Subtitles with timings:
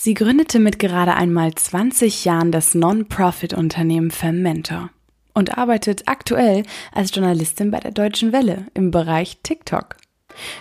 [0.00, 4.90] Sie gründete mit gerade einmal 20 Jahren das Non-Profit-Unternehmen Fermentor
[5.34, 9.96] und arbeitet aktuell als Journalistin bei der Deutschen Welle im Bereich TikTok.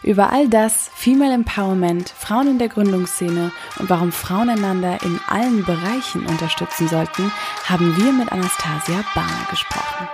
[0.02, 5.64] Über all das, Female Empowerment, Frauen in der Gründungsszene und warum Frauen einander in allen
[5.64, 7.32] Bereichen unterstützen sollten,
[7.66, 10.08] haben wir mit Anastasia Barner gesprochen.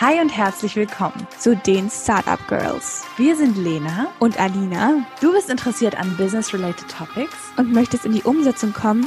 [0.00, 3.04] Hi und herzlich willkommen zu den Startup Girls.
[3.18, 5.04] Wir sind Lena und Alina.
[5.20, 9.06] Du bist interessiert an Business-related Topics und möchtest in die Umsetzung kommen?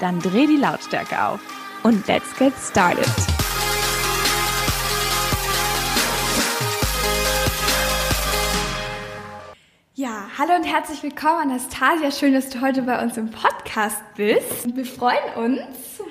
[0.00, 1.40] Dann dreh die Lautstärke auf
[1.82, 3.41] und let's get started.
[10.42, 12.10] Hallo und herzlich willkommen, Anastasia.
[12.10, 14.74] Schön, dass du heute bei uns im Podcast bist.
[14.74, 15.60] Wir freuen uns.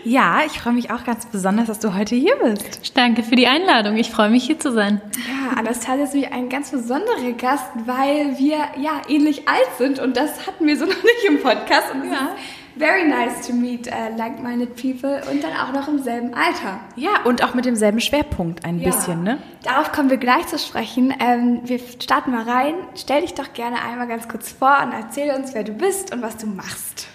[0.05, 2.95] Ja, ich freue mich auch ganz besonders, dass du heute hier bist.
[2.95, 3.97] Danke für die Einladung.
[3.97, 5.01] Ich freue mich, hier zu sein.
[5.27, 10.15] Ja, Anastasia ist nämlich ein ganz besonderer Gast, weil wir ja ähnlich alt sind und
[10.15, 11.93] das hatten wir so noch nicht im Podcast.
[11.93, 12.29] Und ja
[12.77, 16.79] very nice to meet uh, like-minded people und dann auch noch im selben Alter.
[16.95, 18.89] Ja, und auch mit demselben Schwerpunkt ein ja.
[18.89, 19.37] bisschen, ne?
[19.63, 21.13] Darauf kommen wir gleich zu sprechen.
[21.19, 22.73] Ähm, wir starten mal rein.
[22.95, 26.21] Stell dich doch gerne einmal ganz kurz vor und erzähl uns, wer du bist und
[26.21, 27.07] was du machst.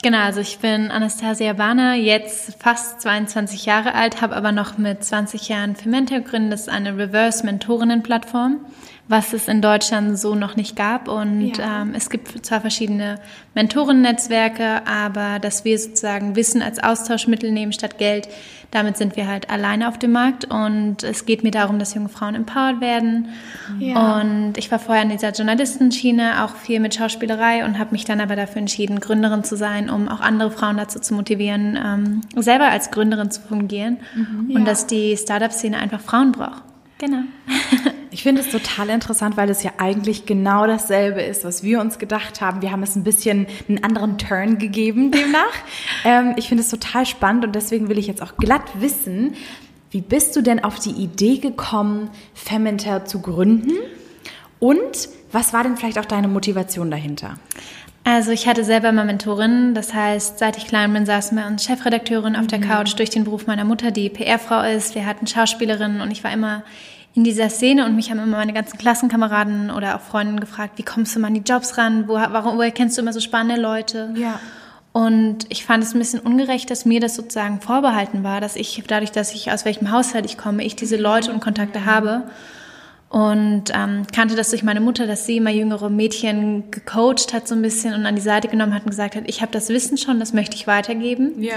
[0.00, 5.02] Genau, also ich bin Anastasia Barner, jetzt fast 22 Jahre alt, habe aber noch mit
[5.02, 6.52] 20 Jahren Fermenter gegründet.
[6.52, 8.60] Das ist eine Reverse-Mentorinnen-Plattform
[9.08, 11.08] was es in Deutschland so noch nicht gab.
[11.08, 11.82] Und ja.
[11.82, 13.18] ähm, es gibt zwar verschiedene
[13.54, 18.28] Mentorennetzwerke, aber dass wir sozusagen Wissen als Austauschmittel nehmen statt Geld,
[18.70, 20.44] damit sind wir halt alleine auf dem Markt.
[20.44, 23.28] Und es geht mir darum, dass junge Frauen empowered werden.
[23.78, 24.20] Ja.
[24.20, 28.20] Und ich war vorher in dieser Journalistenschiene, auch viel mit Schauspielerei und habe mich dann
[28.20, 32.68] aber dafür entschieden, Gründerin zu sein, um auch andere Frauen dazu zu motivieren, ähm, selber
[32.68, 33.98] als Gründerin zu fungieren.
[34.14, 36.67] Mhm, und dass die Startup-Szene einfach Frauen braucht.
[36.98, 37.22] Genau.
[38.10, 41.98] Ich finde es total interessant, weil es ja eigentlich genau dasselbe ist, was wir uns
[41.98, 42.62] gedacht haben.
[42.62, 45.54] Wir haben es ein bisschen einen anderen Turn gegeben demnach.
[46.04, 49.34] ähm, ich finde es total spannend und deswegen will ich jetzt auch glatt wissen,
[49.90, 53.74] wie bist du denn auf die Idee gekommen, Fementer zu gründen?
[54.58, 57.38] Und was war denn vielleicht auch deine Motivation dahinter?
[58.04, 61.64] Also ich hatte selber mal Mentorin, das heißt, seit ich klein bin, saßen wir uns
[61.64, 62.64] Chefredakteurin auf der mhm.
[62.64, 64.94] Couch durch den Beruf meiner Mutter, die PR-Frau ist.
[64.94, 66.64] Wir hatten Schauspielerinnen und ich war immer
[67.14, 70.82] in dieser Szene und mich haben immer meine ganzen Klassenkameraden oder auch Freundinnen gefragt, wie
[70.82, 72.06] kommst du mal an die Jobs ran?
[72.06, 74.14] Wo, warum, woher kennst du immer so spannende Leute?
[74.14, 74.38] Ja.
[74.92, 78.82] Und ich fand es ein bisschen ungerecht, dass mir das sozusagen vorbehalten war, dass ich,
[78.86, 82.24] dadurch, dass ich aus welchem Haushalt ich komme, ich diese Leute und Kontakte habe.
[83.08, 87.54] Und ähm, kannte das durch meine Mutter, dass sie immer jüngere Mädchen gecoacht hat so
[87.54, 89.96] ein bisschen und an die Seite genommen hat und gesagt hat, ich habe das Wissen
[89.96, 91.42] schon, das möchte ich weitergeben.
[91.42, 91.56] Ja.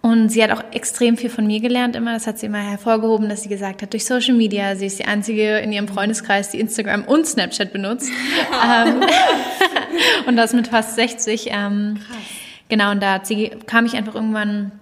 [0.00, 2.12] Und sie hat auch extrem viel von mir gelernt immer.
[2.12, 5.06] Das hat sie immer hervorgehoben, dass sie gesagt hat, durch Social Media, sie ist die
[5.06, 8.08] einzige in ihrem Freundeskreis, die Instagram und Snapchat benutzt.
[8.64, 9.02] ähm,
[10.26, 11.48] und das mit fast 60.
[11.50, 12.16] Ähm, Krass.
[12.68, 14.72] Genau, und da sie, kam ich einfach irgendwann,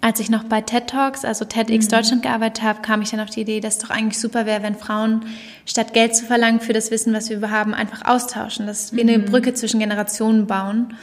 [0.00, 1.90] als ich noch bei TED Talks, also TEDx mhm.
[1.90, 4.62] Deutschland gearbeitet habe, kam ich dann auf die Idee, dass es doch eigentlich super wäre,
[4.62, 5.26] wenn Frauen
[5.66, 9.18] statt Geld zu verlangen für das Wissen, was wir haben, einfach austauschen, dass wir eine
[9.18, 9.26] mhm.
[9.26, 10.94] Brücke zwischen Generationen bauen.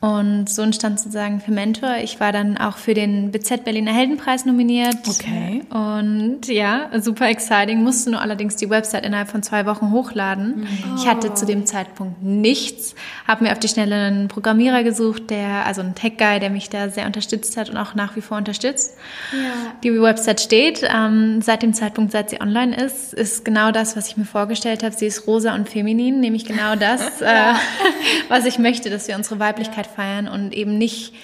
[0.00, 1.96] Und so entstand sozusagen für Mentor.
[2.02, 4.96] Ich war dann auch für den BZ Berliner Heldenpreis nominiert.
[5.08, 5.62] Okay.
[5.70, 7.82] Und ja, super exciting.
[7.82, 10.66] Musste nur allerdings die Website innerhalb von zwei Wochen hochladen.
[10.68, 10.96] Oh.
[10.98, 12.94] Ich hatte zu dem Zeitpunkt nichts.
[13.26, 16.90] Habe mir auf die Schnelle einen Programmierer gesucht, der, also einen Tech-Guy, der mich da
[16.90, 18.96] sehr unterstützt hat und auch nach wie vor unterstützt.
[19.32, 19.72] Ja.
[19.82, 20.82] Die Website steht.
[20.88, 24.82] Ähm, seit dem Zeitpunkt, seit sie online ist, ist genau das, was ich mir vorgestellt
[24.82, 24.94] habe.
[24.94, 27.54] Sie ist rosa und feminin, nämlich genau das, äh,
[28.28, 31.14] was ich möchte, dass wir unsere Weiblichkeit Weiblichkeit feiern und eben nicht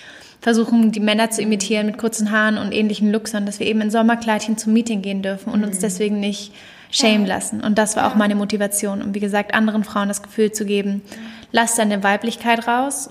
[0.41, 3.81] versuchen, die Männer zu imitieren mit kurzen Haaren und ähnlichen Looks, sondern dass wir eben
[3.81, 5.83] in Sommerkleidchen zum Meeting gehen dürfen und uns mhm.
[5.83, 6.53] deswegen nicht
[6.91, 7.61] shame lassen.
[7.63, 11.03] Und das war auch meine Motivation, um wie gesagt anderen Frauen das Gefühl zu geben,
[11.53, 13.11] lass deine Weiblichkeit raus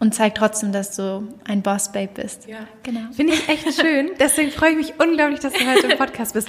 [0.00, 2.46] und zeig trotzdem, dass du ein Boss Babe bist.
[2.46, 3.00] Ja, genau.
[3.12, 4.10] Finde ich echt schön.
[4.20, 6.48] Deswegen freue ich mich unglaublich, dass du heute im Podcast bist.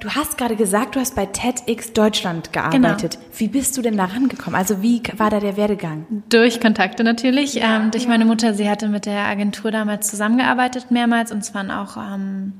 [0.00, 3.18] Du hast gerade gesagt, du hast bei TEDx Deutschland gearbeitet.
[3.18, 3.26] Genau.
[3.36, 4.58] Wie bist du denn da rangekommen?
[4.58, 6.06] Also wie war da der Werdegang?
[6.28, 7.54] Durch Kontakte natürlich.
[7.54, 8.08] Ja, ähm, durch ja.
[8.08, 8.54] meine Mutter.
[8.54, 12.54] Sie hatte mit der Agentur damals zusammengearbeitet mehrmals und es waren auch ähm,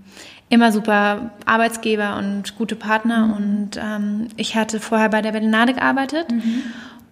[0.51, 3.27] immer super Arbeitsgeber und gute Partner.
[3.27, 3.33] Mhm.
[3.33, 6.31] Und ähm, ich hatte vorher bei der Berlinade gearbeitet.
[6.31, 6.63] Mhm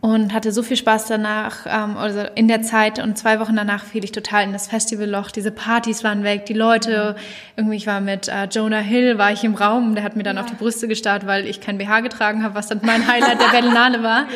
[0.07, 3.83] und hatte so viel Spaß danach, ähm, also in der Zeit und zwei Wochen danach
[3.83, 5.33] fiel ich total in das Festivalloch.
[5.33, 7.17] Diese Partys waren weg, die Leute,
[7.57, 10.37] irgendwie ich war mit äh, Jonah Hill, war ich im Raum, der hat mir dann
[10.37, 10.43] ja.
[10.43, 13.49] auf die Brüste gestarrt, weil ich kein BH getragen habe, was dann mein Highlight der
[13.49, 14.27] Berlinale war.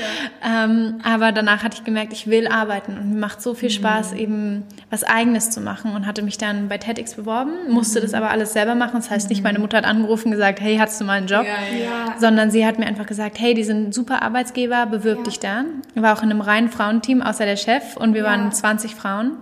[0.43, 0.65] Ja.
[0.65, 4.15] Ähm, aber danach hatte ich gemerkt, ich will arbeiten und mir macht so viel Spaß,
[4.15, 4.19] mhm.
[4.19, 8.03] eben was Eigenes zu machen und hatte mich dann bei TEDx beworben, musste mhm.
[8.03, 8.95] das aber alles selber machen.
[8.97, 11.45] Das heißt nicht, meine Mutter hat angerufen und gesagt, hey, hast du mal einen Job?
[11.45, 15.60] Ja, sondern sie hat mir einfach gesagt, hey, die sind super Arbeitsgeber, bewirb dich da.
[15.61, 15.83] Jahren.
[15.95, 18.29] Ich war auch in einem reinen Frauenteam, außer der Chef, und wir ja.
[18.29, 19.33] waren 20 Frauen.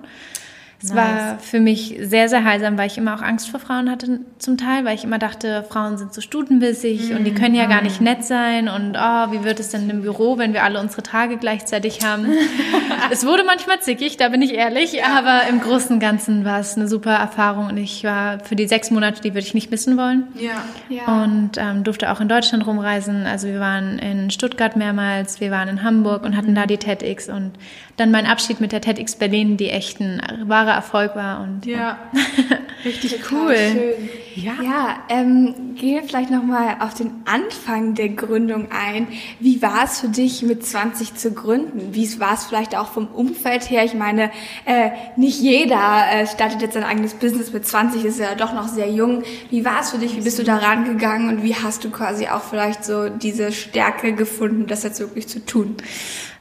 [0.80, 0.96] Es nice.
[0.96, 4.56] war für mich sehr, sehr heilsam, weil ich immer auch Angst vor Frauen hatte zum
[4.56, 7.82] Teil, weil ich immer dachte, Frauen sind so stutenbissig mm, und die können ja gar
[7.82, 11.02] nicht nett sein und oh, wie wird es denn im Büro, wenn wir alle unsere
[11.02, 12.28] Tage gleichzeitig haben?
[13.10, 16.76] es wurde manchmal zickig, da bin ich ehrlich, aber im Großen und Ganzen war es
[16.76, 19.96] eine super Erfahrung und ich war für die sechs Monate, die würde ich nicht missen
[19.96, 20.28] wollen.
[20.36, 20.62] Ja.
[20.88, 21.24] ja.
[21.24, 23.26] Und ähm, durfte auch in Deutschland rumreisen.
[23.26, 27.28] Also wir waren in Stuttgart mehrmals, wir waren in Hamburg und hatten da die TEDx
[27.28, 27.52] und
[27.98, 31.42] dann mein Abschied mit der TEDx Berlin, die echt ein wahrer Erfolg war.
[31.42, 31.98] Und, ja,
[32.84, 33.56] richtig cool.
[33.56, 34.08] Schön.
[34.36, 39.08] Ja, ja ähm, gehen wir vielleicht nochmal auf den Anfang der Gründung ein.
[39.40, 41.92] Wie war es für dich, mit 20 zu gründen?
[41.92, 43.84] Wie war es vielleicht auch vom Umfeld her?
[43.84, 44.30] Ich meine,
[44.64, 48.68] äh, nicht jeder äh, startet jetzt sein eigenes Business mit 20, ist ja doch noch
[48.68, 49.24] sehr jung.
[49.50, 50.16] Wie war es für dich?
[50.16, 54.12] Wie bist du da rangegangen und wie hast du quasi auch vielleicht so diese Stärke
[54.12, 55.76] gefunden, das jetzt wirklich zu tun?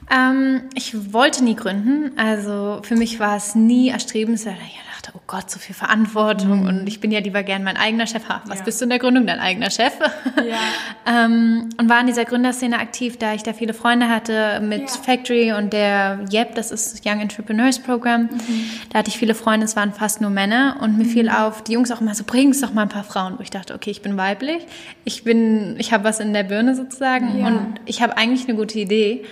[0.10, 2.18] Ähm, ich wollte nie gründen.
[2.18, 4.56] Also für mich war es nie erstrebenswert.
[4.66, 6.62] Ich dachte, oh Gott, so viel Verantwortung.
[6.62, 6.68] Mhm.
[6.68, 8.28] Und ich bin ja lieber gern mein eigener Chef.
[8.30, 8.66] Ha, was ja.
[8.66, 9.28] bist du in der Gründung?
[9.28, 9.94] Dein eigener Chef.
[10.38, 10.60] Ja.
[11.26, 14.88] ähm, und war in dieser Gründerszene aktiv, da ich da viele Freunde hatte mit ja.
[14.88, 18.24] Factory und der YEP, das ist Young Entrepreneurs Program.
[18.24, 18.70] Mhm.
[18.92, 20.78] Da hatte ich viele Freunde, es waren fast nur Männer.
[20.80, 21.10] Und mir mhm.
[21.10, 23.34] fiel auf, die Jungs auch immer so, bring's doch mal ein paar Frauen.
[23.38, 24.66] Wo ich dachte, okay, ich bin weiblich.
[25.04, 27.44] Ich bin, ich habe was in der Birne sozusagen.
[27.44, 29.26] Und ich habe eigentlich eine gute Idee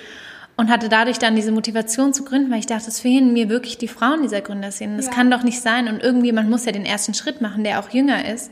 [0.58, 3.78] und hatte dadurch dann diese Motivation zu gründen, weil ich dachte, es fehlen mir wirklich
[3.78, 4.96] die Frauen dieser Gründerszene.
[4.96, 5.12] Das ja.
[5.12, 5.88] kann doch nicht sein.
[5.88, 8.52] Und irgendwie, man muss ja den ersten Schritt machen, der auch jünger ist.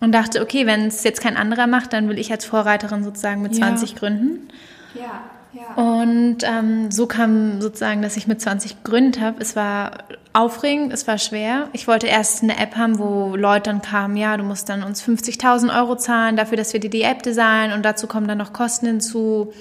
[0.00, 3.40] Und dachte, okay, wenn es jetzt kein anderer macht, dann will ich als Vorreiterin sozusagen
[3.40, 3.68] mit ja.
[3.68, 4.48] 20 gründen.
[4.94, 5.22] Ja.
[5.54, 5.82] Ja.
[5.82, 9.36] Und ähm, so kam sozusagen, dass ich mit 20 gegründet habe.
[9.40, 9.98] Es war
[10.32, 11.68] aufregend, es war schwer.
[11.72, 15.02] Ich wollte erst eine App haben, wo Leute dann kamen, ja, du musst dann uns
[15.02, 18.52] 50.000 Euro zahlen dafür, dass wir dir die App designen und dazu kommen dann noch
[18.52, 19.52] Kosten hinzu.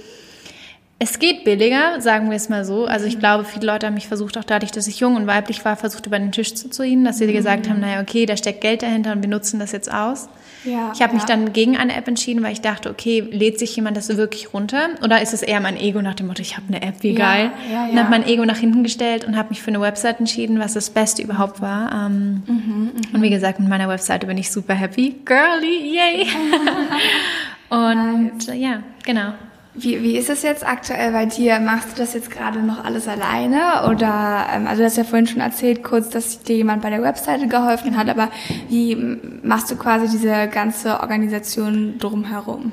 [1.04, 2.86] Es geht billiger, sagen wir es mal so.
[2.86, 5.66] Also ich glaube, viele Leute haben mich versucht, auch dadurch, dass ich jung und weiblich
[5.66, 7.34] war, versucht über den Tisch zu ziehen, dass sie mhm.
[7.34, 10.30] gesagt haben, naja, okay, da steckt Geld dahinter und wir nutzen das jetzt aus.
[10.64, 11.16] Ja, ich habe ja.
[11.16, 14.54] mich dann gegen eine App entschieden, weil ich dachte, okay, lädt sich jemand das wirklich
[14.54, 14.92] runter?
[15.04, 17.18] Oder ist es eher mein Ego nach dem Motto, ich habe eine App, wie ja,
[17.18, 17.52] geil?
[17.70, 20.58] Ja, und habe mein Ego nach hinten gestellt und habe mich für eine Website entschieden,
[20.58, 21.92] was das Beste überhaupt war.
[21.92, 22.92] Ähm, mhm, mhm.
[23.12, 25.18] und wie gesagt, mit meiner Webseite bin ich super happy.
[25.26, 26.28] Girly, yay!
[27.70, 28.58] und nice.
[28.58, 29.34] ja, genau.
[29.76, 31.60] Wie, wie ist es jetzt aktuell bei dir?
[31.60, 33.90] Machst du das jetzt gerade noch alles alleine?
[33.90, 37.02] Oder, ähm, also du hast ja vorhin schon erzählt, kurz, dass dir jemand bei der
[37.02, 38.30] Webseite geholfen hat, aber
[38.70, 38.96] wie
[39.42, 42.72] machst du quasi diese ganze Organisation drumherum?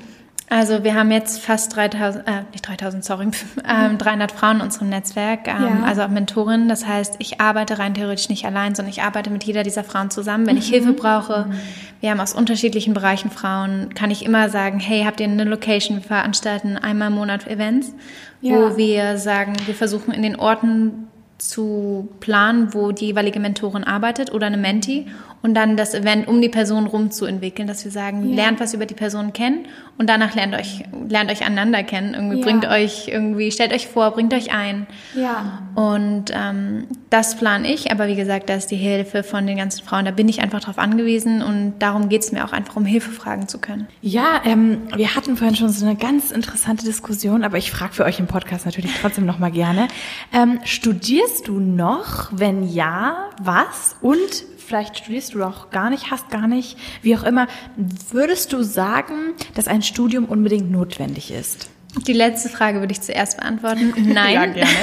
[0.52, 3.28] Also wir haben jetzt fast 3000, äh, nicht 3000, sorry,
[3.68, 5.82] ähm, 300 Frauen in unserem Netzwerk, ähm, ja.
[5.86, 6.68] also auch Mentorinnen.
[6.68, 10.10] Das heißt, ich arbeite rein theoretisch nicht allein, sondern ich arbeite mit jeder dieser Frauen
[10.10, 10.48] zusammen.
[10.48, 10.74] Wenn ich mhm.
[10.74, 11.52] Hilfe brauche, mhm.
[12.00, 15.98] wir haben aus unterschiedlichen Bereichen Frauen, kann ich immer sagen, hey, habt ihr eine Location?
[15.98, 17.94] Wir veranstalten einmal im Monat Events,
[18.40, 18.56] ja.
[18.56, 21.06] wo wir sagen, wir versuchen in den Orten
[21.38, 25.06] zu planen, wo die jeweilige Mentorin arbeitet oder eine Menti
[25.42, 28.36] und dann das Event um die Person rum zu entwickeln, dass wir sagen, ja.
[28.36, 29.66] lernt was über die Person kennen
[29.96, 32.44] und danach lernt euch, lernt euch einander kennen, irgendwie ja.
[32.44, 34.86] bringt euch irgendwie, stellt euch vor, bringt euch ein.
[35.14, 35.62] Ja.
[35.74, 39.84] Und ähm, das plane ich, aber wie gesagt, da ist die Hilfe von den ganzen
[39.84, 42.84] Frauen, da bin ich einfach drauf angewiesen und darum geht es mir auch einfach, um
[42.84, 43.88] Hilfe fragen zu können.
[44.02, 48.04] Ja, ähm, wir hatten vorhin schon so eine ganz interessante Diskussion, aber ich frage für
[48.04, 49.88] euch im Podcast natürlich trotzdem nochmal gerne.
[50.32, 52.30] Ähm, studierst du noch?
[52.32, 53.96] Wenn ja, was?
[54.00, 54.18] Und
[54.70, 57.48] vielleicht studierst du auch gar nicht, hast gar nicht, wie auch immer.
[58.12, 61.70] Würdest du sagen, dass ein Studium unbedingt notwendig ist?
[62.06, 63.92] Die letzte Frage würde ich zuerst beantworten.
[64.12, 64.34] Nein.
[64.34, 64.70] ja, gerne.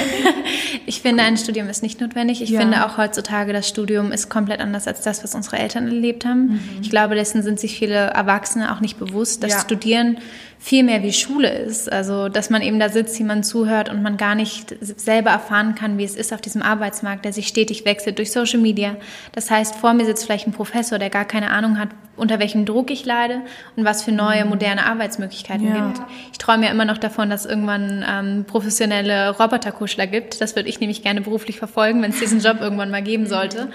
[0.84, 2.40] Ich finde, ein Studium ist nicht notwendig.
[2.40, 2.60] Ich ja.
[2.60, 6.46] finde auch heutzutage, das Studium ist komplett anders als das, was unsere Eltern erlebt haben.
[6.46, 6.60] Mhm.
[6.80, 9.60] Ich glaube, dessen sind sich viele Erwachsene auch nicht bewusst, dass ja.
[9.60, 10.16] Studieren
[10.58, 11.90] viel mehr wie Schule ist.
[11.90, 15.98] Also, dass man eben da sitzt, jemand zuhört und man gar nicht selber erfahren kann,
[15.98, 18.96] wie es ist auf diesem Arbeitsmarkt, der sich stetig wechselt durch Social Media.
[19.32, 22.64] Das heißt, vor mir sitzt vielleicht ein Professor, der gar keine Ahnung hat, unter welchem
[22.64, 23.42] Druck ich leide
[23.76, 24.50] und was für neue, mhm.
[24.50, 25.86] moderne Arbeitsmöglichkeiten ja.
[25.86, 26.00] gibt.
[26.32, 30.40] Ich träume ja immer noch davon, dass irgendwann ähm, professionelle Roboterkuschler gibt.
[30.40, 33.68] Das würde ich nämlich gerne beruflich verfolgen, wenn es diesen Job irgendwann mal geben sollte.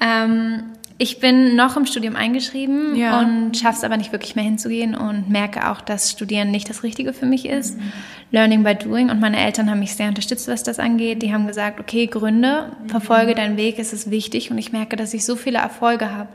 [0.00, 3.20] Ähm, ich bin noch im Studium eingeschrieben ja.
[3.20, 6.84] und schaffe es aber nicht wirklich mehr hinzugehen und merke auch, dass Studieren nicht das
[6.84, 7.76] Richtige für mich ist.
[7.76, 7.92] Mhm.
[8.30, 11.22] Learning by doing und meine Eltern haben mich sehr unterstützt, was das angeht.
[11.22, 13.36] Die haben gesagt, okay, gründe, verfolge mhm.
[13.36, 16.28] deinen Weg, es ist wichtig und ich merke, dass ich so viele Erfolge habe.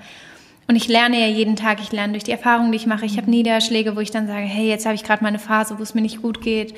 [0.68, 3.06] Und ich lerne ja jeden Tag, ich lerne durch die Erfahrungen, die ich mache.
[3.06, 5.84] Ich habe Niederschläge, wo ich dann sage, hey, jetzt habe ich gerade meine Phase, wo
[5.84, 6.76] es mir nicht gut geht.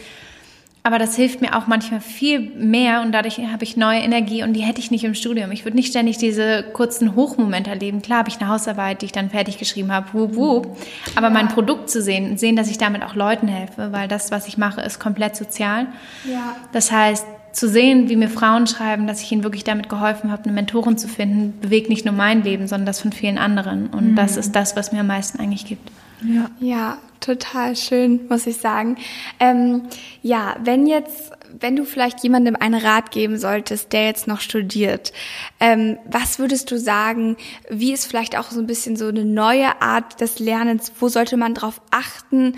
[0.83, 4.53] Aber das hilft mir auch manchmal viel mehr und dadurch habe ich neue Energie und
[4.53, 5.51] die hätte ich nicht im Studium.
[5.51, 8.01] Ich würde nicht ständig diese kurzen Hochmomente erleben.
[8.01, 10.77] Klar habe ich eine Hausarbeit, die ich dann fertig geschrieben habe, wup, wup.
[11.15, 14.47] aber mein Produkt zu sehen, sehen, dass ich damit auch Leuten helfe, weil das, was
[14.47, 15.85] ich mache, ist komplett sozial.
[16.25, 16.55] Ja.
[16.71, 20.45] Das heißt, zu sehen, wie mir Frauen schreiben, dass ich ihnen wirklich damit geholfen habe,
[20.45, 23.88] eine Mentorin zu finden, bewegt nicht nur mein Leben, sondern das von vielen anderen.
[23.88, 24.15] Und mhm.
[24.15, 25.91] das ist das, was mir am meisten eigentlich gibt.
[26.24, 28.98] Ja, ja total schön, muss ich sagen.
[29.40, 29.84] Ähm,
[30.22, 35.12] ja, wenn jetzt wenn du vielleicht jemandem einen Rat geben solltest, der jetzt noch studiert,
[35.60, 37.38] ähm, was würdest du sagen,
[37.70, 41.38] wie ist vielleicht auch so ein bisschen so eine neue Art des Lernens, wo sollte
[41.38, 42.58] man drauf achten,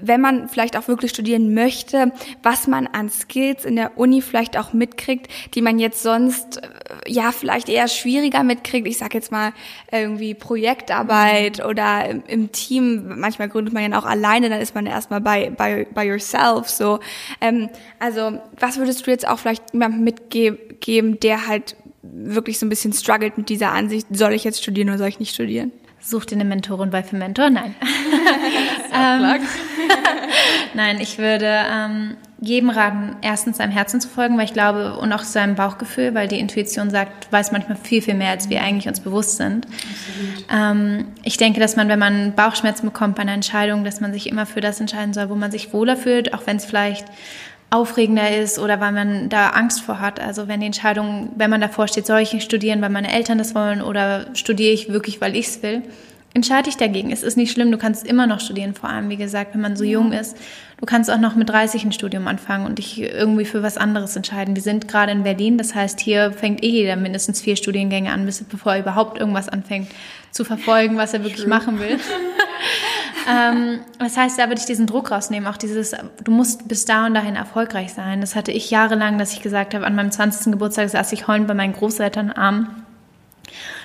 [0.00, 2.12] wenn man vielleicht auch wirklich studieren möchte,
[2.42, 6.68] was man an Skills in der Uni vielleicht auch mitkriegt, die man jetzt sonst äh,
[7.06, 8.86] ja vielleicht eher schwieriger mitkriegt.
[8.86, 9.52] Ich sag jetzt mal
[9.90, 14.86] irgendwie Projektarbeit oder im, im Team, manchmal gründet man ja auch alleine, dann ist man
[14.86, 17.00] erstmal bei, bei, bei yourself so.
[17.40, 18.25] Ähm, also
[18.58, 23.36] was würdest du jetzt auch vielleicht jemandem mitgeben, der halt wirklich so ein bisschen struggelt
[23.36, 25.72] mit dieser Ansicht, soll ich jetzt studieren oder soll ich nicht studieren?
[26.00, 27.50] Such dir eine Mentorin bei für Mentor?
[27.50, 27.74] Nein.
[28.94, 29.40] ähm,
[30.74, 35.12] Nein, ich würde ähm, jedem raten, erstens seinem Herzen zu folgen, weil ich glaube, und
[35.12, 38.88] auch seinem Bauchgefühl, weil die Intuition sagt, weiß manchmal viel, viel mehr, als wir eigentlich
[38.88, 39.66] uns bewusst sind.
[40.52, 44.28] Ähm, ich denke, dass man, wenn man Bauchschmerzen bekommt bei einer Entscheidung, dass man sich
[44.28, 47.06] immer für das entscheiden soll, wo man sich wohler fühlt, auch wenn es vielleicht
[47.70, 50.20] aufregender ist oder weil man da Angst vor hat.
[50.20, 53.54] Also wenn die Entscheidung, wenn man davor steht, soll ich studieren, weil meine Eltern das
[53.54, 55.82] wollen oder studiere ich wirklich, weil ich es will,
[56.36, 57.10] entscheide dich dagegen.
[57.10, 59.74] Es ist nicht schlimm, du kannst immer noch studieren, vor allem, wie gesagt, wenn man
[59.74, 60.36] so jung ist.
[60.78, 64.14] Du kannst auch noch mit 30 ein Studium anfangen und dich irgendwie für was anderes
[64.14, 64.54] entscheiden.
[64.54, 68.30] Wir sind gerade in Berlin, das heißt, hier fängt eh jeder mindestens vier Studiengänge an,
[68.50, 69.88] bevor er überhaupt irgendwas anfängt
[70.30, 71.48] zu verfolgen, was er wirklich True.
[71.48, 71.98] machen will.
[73.28, 77.06] ähm, das heißt, da würde ich diesen Druck rausnehmen, auch dieses, du musst bis da
[77.06, 78.20] und dahin erfolgreich sein.
[78.20, 80.52] Das hatte ich jahrelang, dass ich gesagt habe, an meinem 20.
[80.52, 82.86] Geburtstag saß ich heulend bei meinen Großeltern arm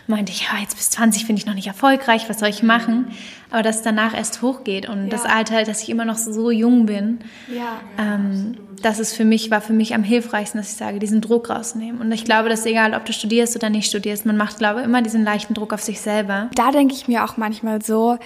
[0.07, 3.07] meinte ich, ja, jetzt bis 20 finde ich noch nicht erfolgreich, was soll ich machen?
[3.49, 5.09] Aber dass danach erst hochgeht und ja.
[5.09, 7.19] das Alter, dass ich immer noch so jung bin,
[7.53, 7.79] ja.
[7.97, 11.49] ähm, das ist für mich, war für mich am hilfreichsten, dass ich sage, diesen Druck
[11.49, 12.01] rausnehmen.
[12.01, 14.85] Und ich glaube, dass egal, ob du studierst oder nicht studierst, man macht, glaube ich,
[14.85, 16.49] immer diesen leichten Druck auf sich selber.
[16.55, 18.17] Da denke ich mir auch manchmal so,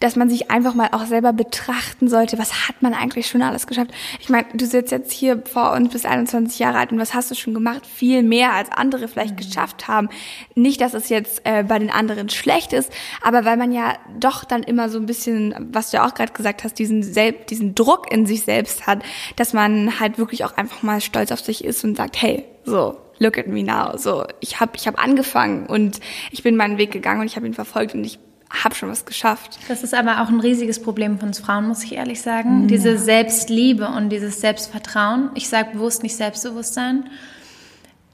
[0.00, 3.66] dass man sich einfach mal auch selber betrachten sollte, was hat man eigentlich schon alles
[3.66, 3.90] geschafft.
[4.20, 7.30] Ich meine, du sitzt jetzt hier vor uns, bist 21 Jahre alt und was hast
[7.30, 7.86] du schon gemacht?
[7.86, 9.48] Viel mehr als andere vielleicht mhm.
[9.48, 10.08] geschafft haben.
[10.54, 14.44] Nicht, dass es jetzt äh, bei den anderen schlecht ist, aber weil man ja doch
[14.44, 17.74] dann immer so ein bisschen, was du ja auch gerade gesagt hast, diesen, Selb diesen
[17.74, 19.02] Druck in sich selbst hat,
[19.36, 22.98] dass man halt wirklich auch einfach mal stolz auf sich ist und sagt, hey, so,
[23.18, 23.96] look at me now.
[23.96, 26.00] So, ich habe ich hab angefangen und
[26.30, 28.18] ich bin meinen Weg gegangen und ich habe ihn verfolgt und ich
[28.50, 29.58] habe schon was geschafft.
[29.68, 32.62] Das ist aber auch ein riesiges Problem von uns Frauen, muss ich ehrlich sagen.
[32.62, 32.68] Mhm.
[32.68, 35.30] Diese Selbstliebe und dieses Selbstvertrauen.
[35.34, 37.10] Ich sage bewusst nicht Selbstbewusstsein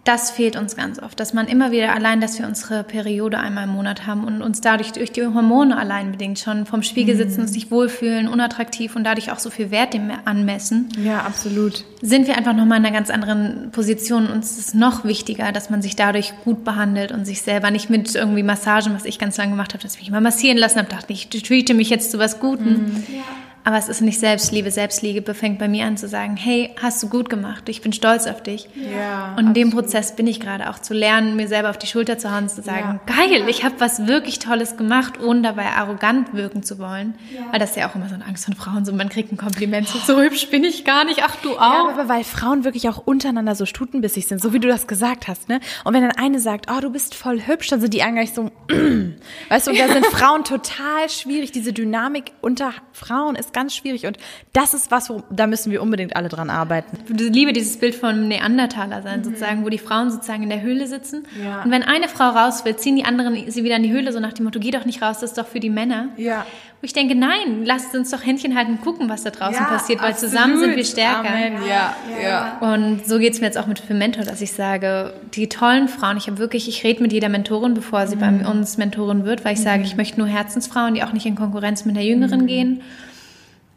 [0.05, 3.65] das fehlt uns ganz oft, dass man immer wieder allein, dass wir unsere Periode einmal
[3.65, 7.41] im Monat haben und uns dadurch durch die Hormone allein bedingt schon vom Spiegel sitzen
[7.41, 10.91] und sich wohlfühlen, unattraktiv und dadurch auch so viel Wert dem anmessen.
[11.03, 11.85] Ja, absolut.
[12.03, 14.27] Sind wir einfach nochmal in einer ganz anderen Position.
[14.27, 18.15] Uns ist noch wichtiger, dass man sich dadurch gut behandelt und sich selber nicht mit
[18.15, 20.91] irgendwie Massagen, was ich ganz lange gemacht habe, dass ich mich mal massieren lassen habe,
[20.91, 22.73] dachte ich, treate mich jetzt zu was Guten.
[22.73, 23.05] Mhm.
[23.09, 23.23] Ja.
[23.65, 24.71] Aber es ist nicht Selbstliebe.
[24.71, 28.27] Selbstliebe fängt bei mir an zu sagen, hey, hast du gut gemacht, ich bin stolz
[28.27, 28.69] auf dich.
[28.75, 31.87] Ja, und in dem Prozess bin ich gerade auch zu lernen, mir selber auf die
[31.87, 33.15] Schulter zu hauen und zu sagen, ja.
[33.17, 37.15] geil, ich habe was wirklich Tolles gemacht, ohne dabei arrogant wirken zu wollen.
[37.35, 37.41] Ja.
[37.53, 39.39] Weil das ist ja auch immer so eine Angst von Frauen, so man kriegt ein
[39.39, 41.61] Kompliment, so, so hübsch bin ich gar nicht, ach du auch.
[41.61, 45.27] Ja, aber weil Frauen wirklich auch untereinander so stutenbissig sind, so wie du das gesagt
[45.27, 45.49] hast.
[45.49, 45.61] ne?
[45.85, 48.51] Und wenn dann eine sagt, oh, du bist voll hübsch, dann sind die eigentlich so,
[49.49, 51.53] weißt du, und da sind Frauen total schwierig.
[51.53, 54.19] Diese Dynamik unter Frauen ist ganz schwierig und
[54.53, 56.99] das ist was, wo, da müssen wir unbedingt alle dran arbeiten.
[57.09, 59.25] Ich liebe dieses Bild von Neandertaler sein, mhm.
[59.25, 61.25] sozusagen, wo die Frauen sozusagen in der Höhle sitzen.
[61.43, 61.63] Ja.
[61.63, 64.21] Und wenn eine Frau raus will, ziehen die anderen sie wieder in die Höhle, so
[64.21, 66.09] nach dem Motto, geh doch nicht raus, das ist doch für die Männer.
[66.17, 66.45] Ja.
[66.81, 69.65] Wo ich denke, nein, lasst uns doch Händchen halten und gucken, was da draußen ja,
[69.65, 70.35] passiert, weil absolut.
[70.35, 71.31] zusammen sind wir stärker.
[71.31, 71.55] Amen.
[71.67, 72.59] Ja, ja.
[72.61, 75.89] Und so geht es mir jetzt auch mit für Mentor, dass ich sage, die tollen
[75.89, 78.43] Frauen, ich habe wirklich, ich rede mit jeder Mentorin, bevor sie mhm.
[78.43, 79.65] bei uns Mentorin wird, weil ich mhm.
[79.65, 82.47] sage, ich möchte nur Herzensfrauen, die auch nicht in Konkurrenz mit der Jüngeren mhm.
[82.47, 82.83] gehen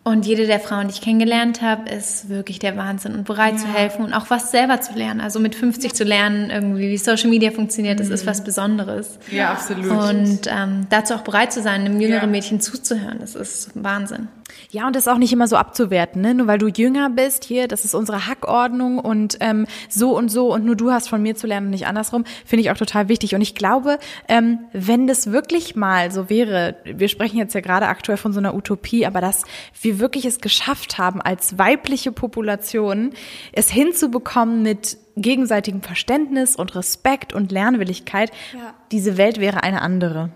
[0.07, 3.59] und jede der Frauen, die ich kennengelernt habe, ist wirklich der Wahnsinn und bereit ja.
[3.59, 5.19] zu helfen und auch was selber zu lernen.
[5.19, 9.19] Also mit 50 zu lernen, irgendwie wie Social Media funktioniert, das ist was Besonderes.
[9.29, 9.91] Ja, absolut.
[9.91, 12.27] Und ähm, dazu auch bereit zu sein, einem jüngeren ja.
[12.27, 14.29] Mädchen zuzuhören, das ist Wahnsinn.
[14.69, 16.33] Ja, und das auch nicht immer so abzuwerten, ne?
[16.35, 20.53] Nur weil du jünger bist, hier, das ist unsere Hackordnung und ähm, so und so
[20.53, 23.09] und nur du hast von mir zu lernen und nicht andersrum, finde ich auch total
[23.09, 23.33] wichtig.
[23.35, 27.87] Und ich glaube, ähm, wenn das wirklich mal so wäre, wir sprechen jetzt ja gerade
[27.87, 29.43] aktuell von so einer Utopie, aber dass
[29.81, 33.11] wir wir wirklich es geschafft haben, als weibliche Population
[33.53, 38.73] es hinzubekommen mit gegenseitigem Verständnis und Respekt und Lernwilligkeit, Ja.
[38.91, 40.29] diese Welt wäre eine andere.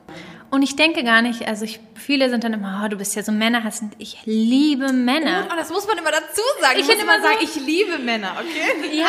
[0.52, 3.24] Und ich denke gar nicht, also ich, viele sind dann immer, oh, du bist ja
[3.24, 3.94] so männerhassend.
[3.98, 5.48] Ich liebe Männer.
[5.52, 6.80] Oh, das muss man immer dazu sagen.
[6.80, 8.92] Ich finde immer sagen, ich liebe Männer, okay?
[8.98, 9.06] Ja,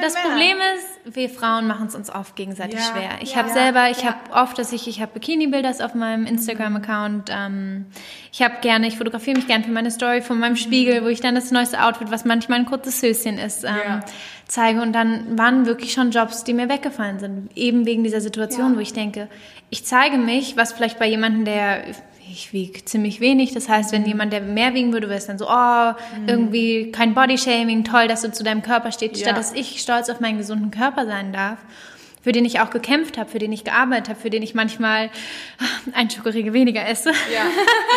[0.00, 2.84] das Problem ist, wir Frauen machen es uns oft gegenseitig Ja.
[2.92, 3.10] schwer.
[3.22, 6.26] Ich Ja, habe ja, selber, ich habe oft, dass ich, ich habe Bikini-Bilder auf meinem
[6.26, 7.30] Instagram-Account.
[7.32, 7.86] Ähm,
[8.32, 11.20] ich habe gerne, ich fotografiere mich gerne für meine Story von meinem Spiegel, wo ich
[11.20, 14.00] dann das neueste Outfit, was manchmal ein kurzes Höschen ist, ähm,
[14.46, 14.80] zeige.
[14.82, 18.80] Und dann waren wirklich schon Jobs, die mir weggefallen sind, eben wegen dieser Situation, wo
[18.80, 19.28] ich denke,
[19.70, 21.84] ich zeige mich, was vielleicht bei jemandem, der
[22.32, 23.52] ich wiege ziemlich wenig.
[23.52, 25.92] Das heißt, wenn jemand, der mehr wiegen würde, wäre es dann so, oh,
[26.26, 29.26] irgendwie kein Bodyshaming, toll, dass du zu deinem Körper stehst, Ja.
[29.28, 31.58] statt dass ich stolz auf meinen gesunden Körper sein darf,
[32.22, 35.10] für den ich auch gekämpft habe, für den ich gearbeitet habe, für den ich manchmal
[35.92, 37.44] ein Schokoriegel weniger esse, Ja,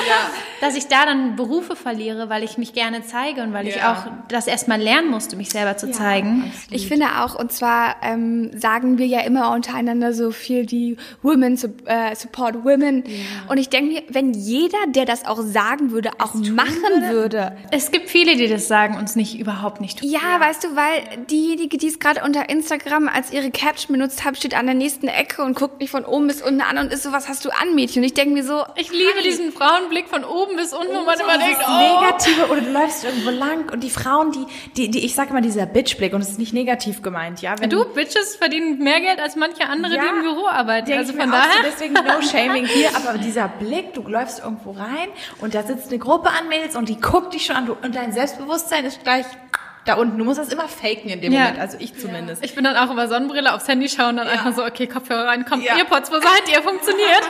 [0.08, 0.30] ja.
[0.62, 3.94] dass ich da dann Berufe verliere, weil ich mich gerne zeige und weil ich Ja.
[3.94, 6.52] auch das erstmal lernen musste, mich selber zu zeigen.
[6.72, 11.54] Ich finde auch, und zwar ähm, sagen wir ja immer untereinander so viel, die Women
[11.86, 13.04] äh, support Women.
[13.48, 17.56] Und ich denke mir, wenn jeder, der das auch sagen würde, auch machen würde.
[17.72, 20.10] Es gibt viele, die das sagen und es nicht überhaupt nicht tun.
[20.10, 24.38] Ja, weißt du, weil diejenige, die es gerade unter Instagram als ihre Caption benutzt hat,
[24.38, 27.04] steht an der nächsten Ecke und guckt mich von oben bis unten an und ist
[27.04, 28.02] so, was hast du an, Mädchen?
[28.02, 31.20] Und ich denke mir so, Ich liebe diesen Frauenblick von oben bis unten, wo man
[31.20, 34.46] immer denkt, oh, Negative oder du läufst irgendwo lang und die Frauen, die,
[34.76, 37.56] die, die ich sage immer dieser Bitchblick und es ist nicht negativ gemeint, ja.
[37.60, 40.94] Wenn du Bitches verdienen mehr Geld als manche andere, Ja, die im Büro arbeiten.
[40.94, 41.52] Also von daher.
[41.52, 45.90] So, deswegen no shaming hier, aber dieser Blick, du läufst irgendwo rein und da sitzt
[45.90, 49.04] eine Gruppe an Mädels und die guckt dich schon an du, und dein Selbstbewusstsein ist
[49.04, 49.26] gleich
[49.86, 50.18] da unten.
[50.18, 51.42] Du musst das immer faken in dem Ja.
[51.42, 52.44] Moment, also ich zumindest.
[52.44, 55.46] Ich bin dann auch über Sonnenbrille aufs Handy schauen, dann einfach so, okay, Kopfhörer rein,
[55.46, 55.78] kommt Ja.
[55.78, 56.62] Earpods, wo seid ihr?
[56.64, 57.22] Funktioniert.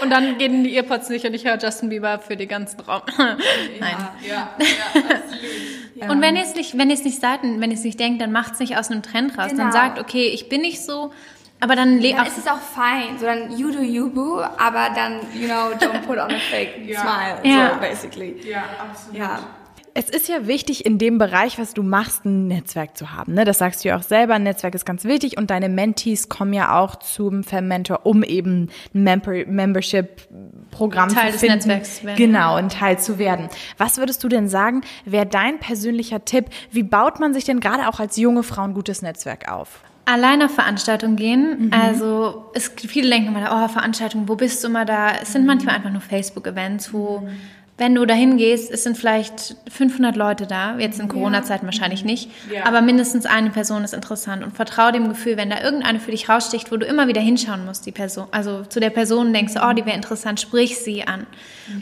[0.00, 3.02] Und dann gehen die Earpods nicht und ich höre Justin Bieber für den ganzen Raum.
[3.18, 3.96] Nein.
[4.28, 7.84] Ja, Und wenn ihr es nicht, wenn ihr es nicht seid, und wenn ihr es
[7.84, 9.48] nicht denkt, dann macht es nicht aus einem Trend raus.
[9.48, 9.70] Dann Genau.
[9.72, 11.12] sagt, okay, ich bin nicht so,
[11.60, 13.18] aber dann lebt dann auch ist es auch fein.
[13.18, 16.74] So dann you do you boo, aber dann, you know, don't put on a fake
[16.86, 17.38] smile.
[17.44, 17.74] Ja.
[17.74, 18.36] So basically.
[18.48, 19.18] ja, absolut.
[19.18, 19.38] Ja.
[19.94, 23.34] Es ist ja wichtig, in dem Bereich, was du machst, ein Netzwerk zu haben.
[23.34, 23.44] Ne?
[23.44, 24.34] Das sagst du ja auch selber.
[24.34, 28.68] Ein Netzwerk ist ganz wichtig und deine Mentees kommen ja auch zum Fermentor, um eben
[28.94, 31.56] ein Member Membership-Programm zu Teil des finden.
[31.56, 32.16] Netzwerks werden.
[32.16, 33.48] Genau, ein Teil zu werden.
[33.78, 36.46] Was würdest du denn sagen, wäre dein persönlicher Tipp?
[36.70, 39.82] Wie baut man sich denn gerade auch als junge Frau ein gutes Netzwerk auf?
[40.04, 41.66] allein auf Veranstaltungen gehen.
[41.66, 41.72] Mhm.
[41.72, 45.10] Also es, viele denken immer, oh, Veranstaltungen, wo bist du immer da?
[45.12, 45.32] Es Mhm.
[45.34, 47.28] sind manchmal einfach nur Facebook-Events, wo
[47.82, 52.30] wenn du dahin gehst, es sind vielleicht 500 Leute da, jetzt in Corona-Zeiten wahrscheinlich nicht,
[52.48, 52.64] Ja.
[52.64, 56.28] aber mindestens eine Person ist interessant und vertraue dem Gefühl, wenn da irgendeine für dich
[56.28, 59.60] raussticht, wo du immer wieder hinschauen musst, die Person, also zu der Person denkst, du,
[59.68, 61.26] oh, die wäre interessant, sprich sie an.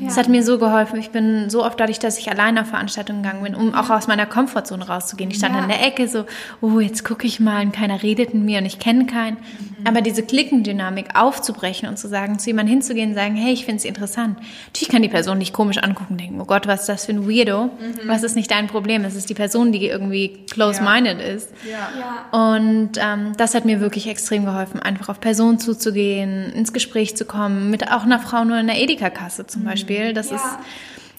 [0.03, 0.99] Das hat mir so geholfen.
[1.01, 4.07] Ich bin so oft dadurch, dass ich alleine auf Veranstaltungen gegangen bin, um auch aus
[4.09, 5.31] meiner Komfortzone rauszugehen.
[5.31, 5.61] Ich stand Ja.
[5.63, 6.25] an der Ecke so,
[6.63, 9.37] oh, jetzt gucke ich mal und keiner redet mit mir und ich kenne keinen.
[9.85, 13.81] Aber diese Klickendynamik aufzubrechen und zu sagen, zu jemandem hinzugehen und sagen, hey, ich finde
[13.83, 14.39] sie interessant.
[14.67, 17.13] Natürlich kann die Person dich komisch angucken und denken, oh Gott, was ist das für
[17.13, 17.71] ein Weirdo?
[18.07, 19.05] Was ist nicht dein Problem?
[19.05, 21.51] Es ist die Person, die irgendwie close-minded ist.
[21.69, 22.29] Ja.
[22.55, 27.25] Und ähm, das hat mir wirklich extrem geholfen, einfach auf Personen zuzugehen, ins Gespräch zu
[27.25, 30.13] kommen, mit auch einer Frau nur in der Edeka-Kasse zum Beispiel.
[30.13, 30.37] Das Ja.
[30.37, 30.45] ist,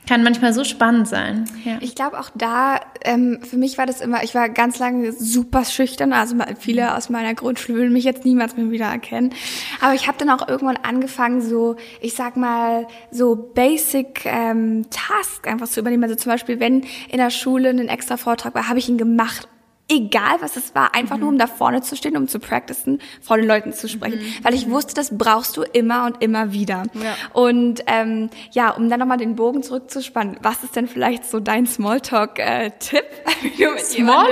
[0.08, 1.46] kann manchmal so spannend sein.
[1.64, 1.78] Ja.
[1.80, 5.64] Ich glaube auch da, ähm, für mich war das immer, ich war ganz lange super
[5.64, 9.34] schüchtern, also viele aus meiner Grundschule würden mich jetzt niemals mehr wieder erkennen.
[9.80, 15.48] Aber ich habe dann auch irgendwann angefangen, so, ich sag mal, so basic ähm, Tasks
[15.48, 16.04] einfach zu übernehmen.
[16.04, 19.48] Also zum Beispiel, wenn in der Schule ein extra Vortrag war, habe ich ihn gemacht.
[19.94, 23.36] Egal was es war, einfach nur um da vorne zu stehen, um zu practicen, vor
[23.36, 24.22] den Leuten zu sprechen.
[24.42, 26.84] Weil ich wusste, das brauchst du immer und immer wieder.
[26.94, 27.16] Ja.
[27.34, 31.66] Und ähm, ja, um dann nochmal den Bogen zurückzuspannen, was ist denn vielleicht so dein
[31.68, 33.04] Smalltalk-Tipp?
[33.44, 33.80] mit jemandem-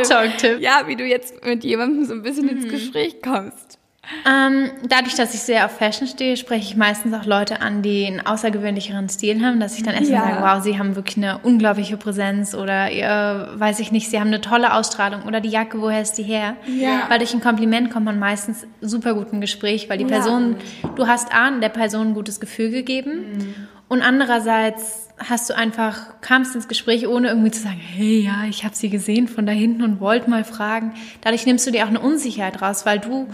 [0.05, 0.59] Smalltalk-Tipp?
[0.61, 3.78] Ja, wie du jetzt mit jemandem so ein bisschen ins Gespräch kommst.
[4.27, 8.05] Ähm, dadurch, dass ich sehr auf Fashion stehe, spreche ich meistens auch Leute an, die
[8.05, 10.35] einen außergewöhnlicheren Stil haben, dass ich dann erstmal Ja.
[10.41, 14.27] sage, wow, sie haben wirklich eine unglaubliche Präsenz oder ihr, weiß ich nicht, sie haben
[14.27, 16.55] eine tolle Ausstrahlung oder die Jacke, woher ist die her?
[16.65, 17.05] Ja.
[17.07, 20.55] Weil durch ein Kompliment kommt man meistens super gut in Gespräch, weil die Person,
[20.95, 23.55] du hast A, der Person ein gutes Gefühl gegeben
[23.87, 28.63] und andererseits hast du einfach, kamst ins Gespräch, ohne irgendwie zu sagen, hey, ja, ich
[28.63, 30.93] habe sie gesehen von da hinten und wollte mal fragen.
[31.21, 33.27] Dadurch nimmst du dir auch eine Unsicherheit raus, weil du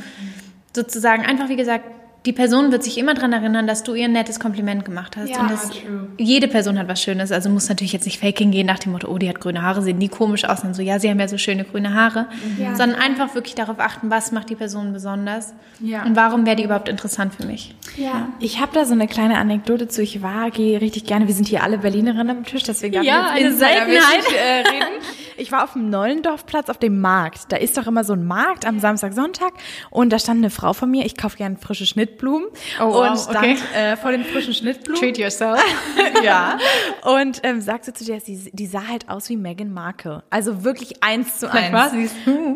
[0.76, 1.86] sozusagen einfach, wie gesagt,
[2.26, 5.30] die Person wird sich immer daran erinnern, dass du ihr ein nettes Kompliment gemacht hast.
[5.30, 6.08] Ja, und das, true.
[6.18, 7.32] jede Person hat was Schönes.
[7.32, 9.84] Also muss natürlich jetzt nicht faking gehen nach dem Motto, oh, die hat grüne Haare,
[9.84, 10.64] sehen die komisch aus.
[10.64, 12.26] Und so, ja, sie haben ja so schöne grüne Haare.
[12.58, 12.76] Ja.
[12.76, 15.54] Sondern einfach wirklich darauf achten, was macht die Person besonders.
[15.80, 16.04] Ja.
[16.04, 17.76] Und warum wäre die überhaupt interessant für mich.
[17.96, 18.30] Ja.
[18.40, 20.02] Ich habe da so eine kleine Anekdote zu.
[20.02, 23.34] Ich war, gehe richtig gerne, wir sind hier alle Berlinerinnen am Tisch, deswegen darf Ja,
[23.36, 24.26] ich jetzt eine Seltenheit.
[24.36, 24.88] äh, reden.
[25.38, 27.52] Ich war auf dem Neulendorfplatz auf dem Markt.
[27.52, 29.54] Da ist doch immer so ein Markt am Samstag, Sonntag.
[29.90, 31.06] Und da stand eine Frau von mir.
[31.06, 32.48] Ich kaufe gerne frische Schnittblumen.
[32.80, 33.58] Oh, wow, und stand okay.
[33.74, 35.14] äh, vor den frischen Schnittblumen.
[35.16, 35.62] yourself.
[36.24, 36.58] ja.
[37.04, 40.24] Und ähm, sagte zu dir, sie, die sah halt aus wie Meghan Markle.
[40.30, 41.74] Also wirklich eins zu eins.
[41.74, 42.12] war sie es.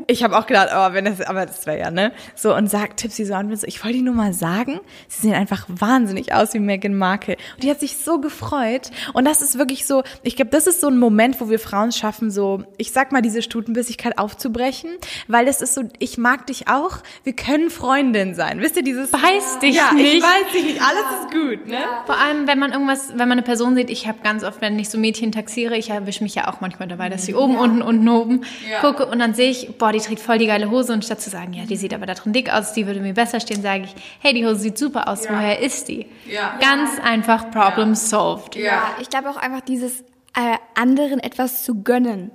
[0.08, 2.12] Ich habe auch gedacht, oh, wenn das, aber das wäre ja, ne?
[2.36, 5.28] So, und sagt, tippt sie so an, so, ich wollte dir nur mal sagen, sie
[5.28, 7.38] sehen einfach wahnsinnig aus wie Meghan Markle.
[7.56, 8.90] Und die hat sich so gefreut.
[9.14, 11.92] Und das ist wirklich so, ich glaube, das ist so ein Moment, wo wir Frauen
[11.92, 14.92] schaffen, so, ich sag mal, diese Stutenbissigkeit aufzubrechen,
[15.28, 18.62] weil es ist so, ich mag dich auch, wir können Freundin sein.
[18.62, 19.12] Wisst ihr, dieses...
[19.12, 20.16] Weiß dich ja, nicht.
[20.16, 21.80] ich weiß dich nicht, alles ist gut, ne?
[22.06, 24.78] Vor allem, wenn man irgendwas, wenn man eine Person sieht, ich habe ganz oft, wenn
[24.80, 27.82] ich so Mädchen taxiere, ich erwische mich ja auch manchmal dabei, dass sie oben, unten,
[27.82, 28.42] unten, oben
[28.82, 31.30] gucke und dann sehe ich, boah, die trägt voll die geile Hose und statt zu
[31.30, 33.86] sagen, ja, die sieht aber da drin dick aus, die würde mir besser stehen, sage
[33.86, 36.06] ich, hey, die Hose sieht super aus, woher ist die?
[36.30, 36.58] Ja.
[36.60, 38.56] Ganz einfach, Problem solved.
[38.56, 40.04] Ja, ich glaube auch einfach dieses
[40.36, 42.32] äh, anderen etwas zu gönnen.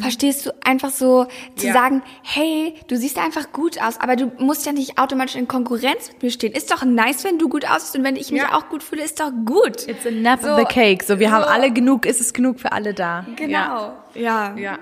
[0.00, 0.50] Verstehst du?
[0.64, 1.72] Einfach so zu Ja.
[1.72, 6.08] sagen, hey, du siehst einfach gut aus, aber du musst ja nicht automatisch in Konkurrenz
[6.12, 6.52] mit mir stehen.
[6.52, 8.54] Ist doch nice, wenn du gut aussiehst und wenn ich mich Ja.
[8.54, 9.88] auch gut fühle, ist doch gut.
[9.88, 11.04] It's enough So, of the cake.
[11.04, 13.24] So, wir haben so- alle genug, ist es genug für alle da.
[13.36, 13.92] Genau.
[14.14, 14.54] Ja.
[14.56, 14.78] Ja.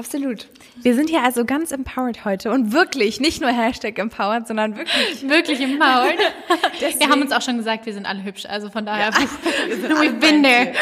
[0.00, 0.48] Absolut.
[0.82, 5.22] Wir sind hier also ganz empowered heute und wirklich nicht nur Hashtag empowered, sondern wirklich.
[5.28, 6.18] Wirklich empowered.
[6.80, 10.18] Deswegen- Wir haben uns auch schon gesagt, wir sind alle hübsch, also von daher, we've
[10.18, 10.72] been there.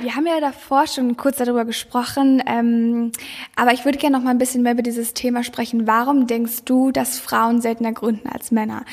[0.00, 3.10] Wir haben ja davor schon kurz darüber gesprochen, ähm,
[3.56, 5.86] aber ich würde gerne noch mal ein bisschen mehr über dieses Thema sprechen.
[5.86, 8.84] Warum denkst du, dass Frauen seltener gründen als Männer?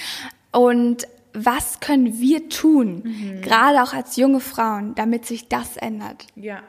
[0.52, 6.28] Und was können wir tun, gerade auch als junge Frauen, damit sich das ändert?
[6.36, 6.62] Ja.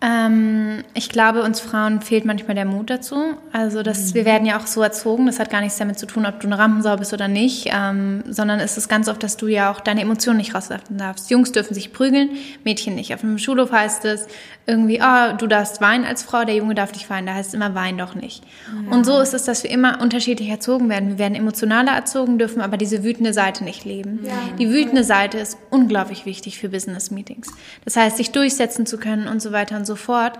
[0.00, 3.16] Ähm, ich glaube, uns Frauen fehlt manchmal der Mut dazu.
[3.52, 5.26] Also, dass wir werden ja auch so erzogen.
[5.26, 8.22] Das hat gar nichts damit zu tun, ob du eine Rampensau bist oder nicht, ähm,
[8.28, 11.30] sondern es ist ganz oft, dass du ja auch deine Emotionen nicht rauslassen darfst.
[11.30, 12.30] Jungs dürfen sich prügeln,
[12.64, 13.14] Mädchen nicht.
[13.14, 14.26] Auf einem Schulhof heißt es
[14.66, 17.26] irgendwie, ah, du darfst weinen als Frau, der Junge darf nicht weinen.
[17.26, 18.42] Da heißt es immer, wein doch nicht.
[18.90, 21.10] Und so ist es, dass wir immer unterschiedlich erzogen werden.
[21.10, 24.20] Wir werden emotionaler erzogen, dürfen aber diese wütende Seite nicht leben.
[24.58, 27.48] Die wütende Seite ist unglaublich wichtig für Business-Meetings.
[27.84, 30.38] Das heißt, sich durchsetzen zu können und so weiter und so fort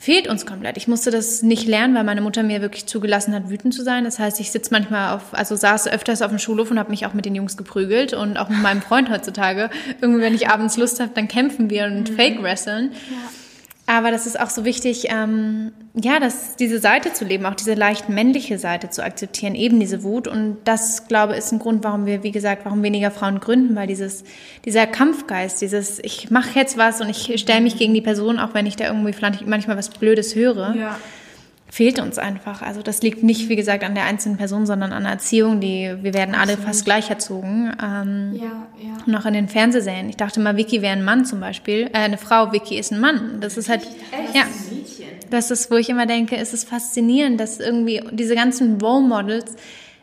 [0.00, 0.78] fehlt uns komplett.
[0.78, 4.04] Ich musste das nicht lernen, weil meine Mutter mir wirklich zugelassen hat, wütend zu sein.
[4.04, 7.04] Das heißt, ich sitze manchmal auf, also saß öfters auf dem Schulhof und habe mich
[7.04, 9.68] auch mit den Jungs geprügelt und auch mit meinem Freund heutzutage.
[10.00, 12.92] Irgendwie, wenn ich abends Lust habe, dann kämpfen wir und Fake wresteln.
[13.90, 17.74] Aber das ist auch so wichtig, ähm, ja, das, diese Seite zu leben, auch diese
[17.74, 20.28] leicht männliche Seite zu akzeptieren, eben diese Wut.
[20.28, 23.74] Und das, glaube ich, ist ein Grund, warum wir, wie gesagt, warum weniger Frauen gründen,
[23.74, 24.22] weil dieses,
[24.64, 28.54] dieser Kampfgeist, dieses, ich mache jetzt was und ich stelle mich gegen die Person, auch
[28.54, 29.12] wenn ich da irgendwie
[29.46, 30.96] manchmal was Blödes höre, Ja.
[31.70, 32.62] Fehlt uns einfach.
[32.62, 35.60] Also das liegt nicht, wie gesagt, an der einzelnen Person, sondern an der Erziehung.
[35.60, 37.72] Die, wir werden alle fast gleich erzogen.
[37.82, 38.96] Ähm, Ja, ja.
[39.06, 40.08] und auch in den Fernsehserien.
[40.08, 41.88] Ich dachte mal, Vicky wäre ein Mann zum Beispiel.
[41.92, 43.40] Äh, eine Frau, Vicky ist ein Mann.
[43.40, 43.82] Das ist halt,
[44.34, 44.42] ja.
[45.30, 49.54] Das ist, wo ich immer denke, es ist faszinierend, dass irgendwie diese ganzen Role Models,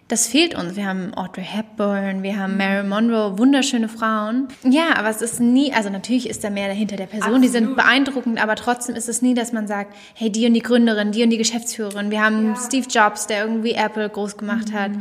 [0.07, 0.75] das fehlt uns.
[0.75, 4.47] Wir haben Audrey Hepburn, wir haben Marilyn Monroe, wunderschöne Frauen.
[4.63, 7.75] Ja, aber es ist nie, also natürlich ist da mehr dahinter der Person, die sind
[7.75, 11.23] beeindruckend, aber trotzdem ist es nie, dass man sagt, hey, die und die Gründerin, die
[11.23, 12.09] und die Geschäftsführerin.
[12.09, 14.91] Wir haben Steve Jobs, der irgendwie Apple groß gemacht hat.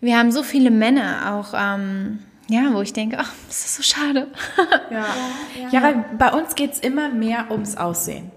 [0.00, 3.82] Wir haben so viele Männer auch, ähm, ja, wo ich denke, ach, das ist so
[3.82, 4.26] schade.
[4.90, 5.06] Ja.
[5.70, 8.30] ja, weil bei uns geht's immer mehr ums Aussehen.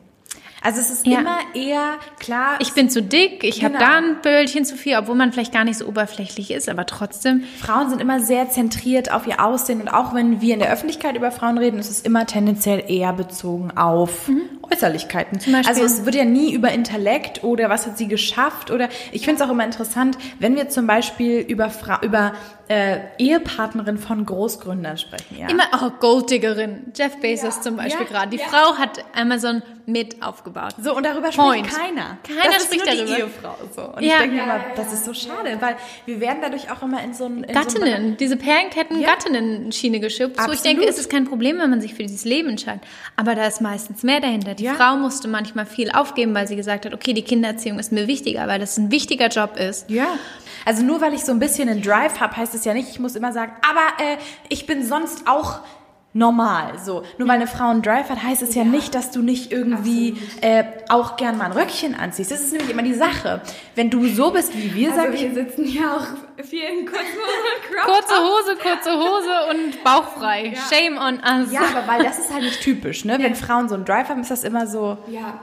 [0.65, 1.19] Also es ist Ja.
[1.19, 2.55] immer eher klar.
[2.59, 3.85] Ich bin zu dick, ich habe Genau.
[3.85, 7.43] da ein Bildchen zu viel, obwohl man vielleicht gar nicht so oberflächlich ist, aber trotzdem.
[7.61, 11.15] Frauen sind immer sehr zentriert auf ihr Aussehen und auch wenn wir in der Öffentlichkeit
[11.15, 14.29] über Frauen reden, ist es immer tendenziell eher bezogen auf
[14.71, 15.37] Äußerlichkeiten.
[15.37, 15.55] Beispiel.
[15.67, 19.41] Also es wird ja nie über Intellekt oder was hat sie geschafft oder ich finde
[19.43, 22.33] es auch immer interessant, wenn wir zum Beispiel über Fra über
[22.67, 25.37] äh, Ehepartnerin von Großgründern sprechen.
[25.39, 25.47] Ja.
[25.49, 26.91] Immer, oh, Golddiggerin.
[26.95, 28.29] Jeff Bezos zum Beispiel Ja, gerade.
[28.31, 28.47] Die ja.
[28.47, 30.73] Frau hat Amazon mit aufgebaut.
[30.81, 31.67] So, und darüber Point.
[31.67, 32.17] spricht keiner.
[32.23, 33.15] Keiner das spricht ist nur darüber.
[33.15, 33.55] die Ehefrau.
[33.75, 33.81] So.
[33.95, 34.13] Und Ja.
[34.13, 35.75] ich denke mir Ja, immer, das ist so schade, weil
[36.07, 37.43] wir werden dadurch auch immer in so ein...
[37.43, 39.09] in So Gattinnen, diese Perlenketten Ja.
[39.09, 40.39] Gattinnen-Schiene geschubst.
[40.47, 42.81] Wo ich denke, es ist kein Problem, wenn man sich für dieses Leben entscheidet.
[43.15, 44.55] Aber da ist meistens mehr dahinter.
[44.55, 44.73] Die Ja.
[44.73, 48.47] Frau musste manchmal viel aufgeben, weil sie gesagt hat, okay, die Kindererziehung ist mir wichtiger,
[48.47, 49.87] weil das ein wichtiger Job ist.
[49.89, 50.07] Ja.
[50.65, 52.99] Also nur weil ich so ein bisschen einen Drive habe, heißt es ja nicht, ich
[52.99, 54.17] muss immer sagen, aber äh,
[54.49, 55.59] ich bin sonst auch
[56.15, 56.79] normal.
[56.83, 59.21] So, nur weil eine Frau einen Drive hat, heißt es ja, ja nicht, dass du
[59.21, 62.31] nicht irgendwie äh, auch gern mal ein Röckchen anziehst.
[62.31, 63.41] Das ist nämlich immer die Sache.
[63.75, 65.35] Wenn du so bist wie wir, also sag wir ich.
[65.35, 70.53] Wir sitzen ja auch viel in kurzen Hosen Kurze Hose, kurze Hose und bauchfrei.
[70.55, 70.61] Ja.
[70.71, 71.51] Shame on us.
[71.51, 73.13] Ja, aber weil das ist halt nicht typisch, ne?
[73.13, 73.19] Ja.
[73.19, 74.97] Wenn Frauen so einen Drive haben, ist das immer so.
[75.07, 75.41] Ja.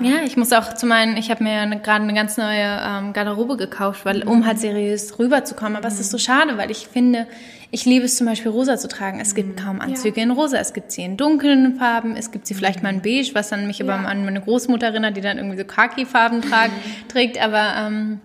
[0.00, 3.12] Ja, ich muss auch zu meinen, ich habe mir eine, gerade eine ganz neue ähm,
[3.12, 5.76] Garderobe gekauft, weil um halt seriös rüberzukommen.
[5.76, 5.94] Aber mhm.
[5.94, 7.26] es ist so schade, weil ich finde,
[7.70, 9.20] ich liebe es zum Beispiel rosa zu tragen.
[9.20, 10.24] Es gibt kaum Anzüge ja.
[10.24, 10.58] in rosa.
[10.58, 12.16] Es gibt sie in dunklen Farben.
[12.16, 13.86] Es gibt sie vielleicht mal in beige, was dann mich ja.
[13.86, 17.08] aber an meine Großmutter erinnert, die dann irgendwie so Khaki-Farben mhm.
[17.08, 17.42] trägt.
[17.42, 18.20] Aber ähm,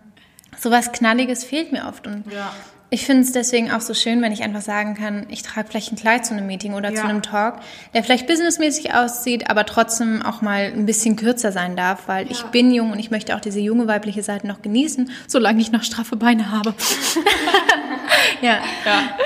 [0.58, 2.08] sowas Knalliges fehlt mir oft.
[2.08, 2.51] Und ja.
[2.89, 5.91] Ich finde es deswegen auch so schön, wenn ich einfach sagen kann, ich trage vielleicht
[5.91, 6.95] ein Kleid zu einem Meeting oder ja.
[6.95, 7.56] zu einem Talk,
[7.93, 12.32] der vielleicht businessmäßig aussieht, aber trotzdem auch mal ein bisschen kürzer sein darf, weil ja.
[12.32, 15.73] ich bin jung und ich möchte auch diese junge weibliche Seite noch genießen, solange ich
[15.73, 16.73] noch straffe Beine habe.
[18.41, 18.60] ja.
[18.86, 19.17] ja.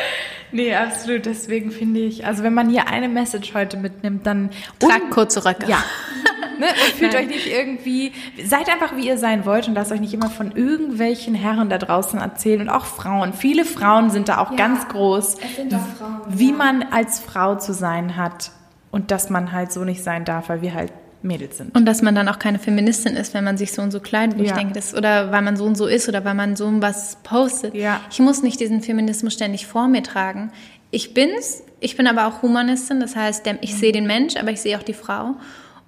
[0.52, 1.26] Nee, absolut.
[1.26, 5.68] Deswegen finde ich, also wenn man hier eine Message heute mitnimmt, dann tragt kurze Röcke.
[5.68, 5.84] Ja.
[6.60, 6.68] ne?
[6.68, 7.24] Und fühlt Nein.
[7.24, 10.52] euch nicht irgendwie, seid einfach wie ihr sein wollt und lasst euch nicht immer von
[10.52, 13.34] irgendwelchen Herren da draußen erzählen und auch Frauen.
[13.34, 16.56] Viele Frauen sind da auch ja, ganz groß, Frauen, wie ja.
[16.56, 18.52] man als Frau zu sein hat
[18.92, 20.92] und dass man halt so nicht sein darf, weil wir halt
[21.24, 21.76] Mädels sind.
[21.76, 24.40] Und dass man dann auch keine Feministin ist, wenn man sich so und so kleidet.
[24.40, 24.46] Ja.
[24.46, 27.18] Ich denke, das, oder weil man so und so ist oder weil man so was
[27.24, 27.76] postet.
[27.76, 28.02] Ja.
[28.12, 30.52] Ich muss nicht diesen Feminismus ständig vor mir tragen.
[30.90, 34.62] Ich bin's, ich bin aber auch Humanistin, das heißt, ich sehe den Mensch, aber ich
[34.62, 35.36] sehe auch die Frau.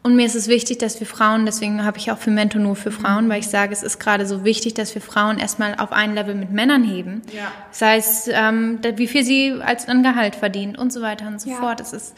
[0.04, 2.76] Und mir ist es wichtig, dass wir Frauen, deswegen habe ich auch für Mentor nur
[2.76, 5.93] für Frauen, weil ich sage, es ist gerade so wichtig, dass wir Frauen erstmal auf
[5.93, 7.22] ein Level mit Männern heben.
[7.34, 7.50] Ja.
[7.69, 11.50] Das heißt, ähm, wie viel sie als an Gehalt verdienen und so weiter und so
[11.50, 11.56] ja.
[11.56, 11.80] fort.
[11.80, 12.15] Es ist,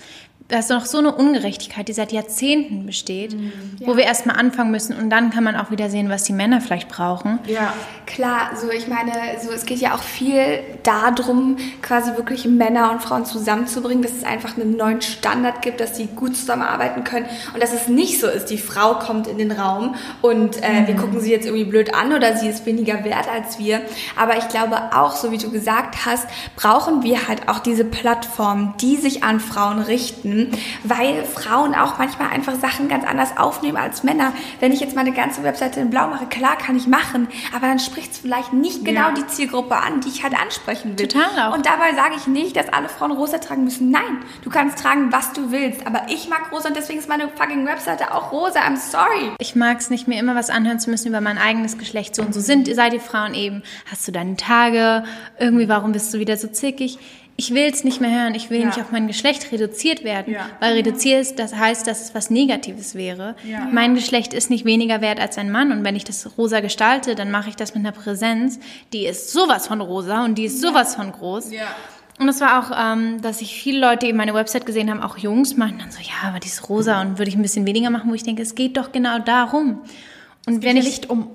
[0.48, 3.52] da ist noch so eine Ungerechtigkeit, die seit Jahrzehnten besteht, mhm.
[3.80, 3.88] ja.
[3.88, 6.62] wo wir erstmal anfangen müssen und dann kann man auch wieder sehen, was die Männer
[6.62, 7.40] vielleicht brauchen.
[7.48, 7.74] Ja,
[8.06, 9.12] klar, so ich meine,
[9.44, 14.24] so es geht ja auch viel darum, quasi wirklich Männer und Frauen zusammenzubringen, dass es
[14.24, 18.28] einfach einen neuen Standard gibt, dass sie gut zusammenarbeiten können und dass es nicht so
[18.28, 20.88] ist, die Frau kommt in den Raum und äh, mhm.
[20.88, 23.82] wir gucken sie jetzt irgendwie blöd an oder sie ist weniger wert als wir.
[24.16, 28.76] Aber ich glaube auch, so wie du gesagt hast, brauchen wir halt auch diese Plattform,
[28.80, 33.78] die sich an Frauen richten finden, weil Frauen auch manchmal einfach Sachen ganz anders aufnehmen
[33.78, 34.34] als Männer.
[34.60, 37.80] Wenn ich jetzt meine ganze Webseite in Blau mache, klar kann ich machen, aber dann
[37.80, 39.12] spricht es vielleicht nicht genau ja.
[39.12, 41.08] die Zielgruppe an, die ich halt ansprechen will.
[41.08, 41.56] Total auch.
[41.56, 43.92] Und dabei sage ich nicht, dass alle Frauen rosa tragen müssen.
[43.92, 47.30] Nein, du kannst tragen, was du willst, aber ich mag rosa und deswegen ist meine
[47.30, 48.60] fucking Webseite auch rosa.
[48.60, 49.32] I'm sorry.
[49.40, 52.16] Ich mag es nicht, mir immer was anhören zu müssen über mein eigenes Geschlecht.
[52.16, 53.64] So und so sind, seid ihr Frauen eben.
[53.90, 55.04] Hast du deine Tage?
[55.40, 56.98] Irgendwie, warum bist du wieder so zickig?
[57.38, 58.68] Ich will es nicht mehr hören, ich will ja.
[58.68, 60.50] nicht auf mein Geschlecht reduziert werden, ja.
[60.62, 63.36] weil reduziert das heißt, dass es was Negatives wäre.
[63.44, 63.68] Ja.
[63.72, 67.16] Mein Geschlecht ist nicht weniger wert als ein Mann und wenn ich das rosa gestalte,
[67.16, 68.60] dann mache ich das mit einer Präsenz,
[68.94, 71.52] die ist sowas von rosa und die ist sowas von groß.
[72.18, 75.18] Und es war auch, ähm, dass ich viele Leute eben meine Website gesehen haben, auch
[75.18, 77.90] Jungs, meinten dann so, ja, aber die ist rosa und würde ich ein bisschen weniger
[77.90, 79.82] machen, wo ich denke, es geht doch genau darum.
[80.48, 81.30] Und wenn ich nicht um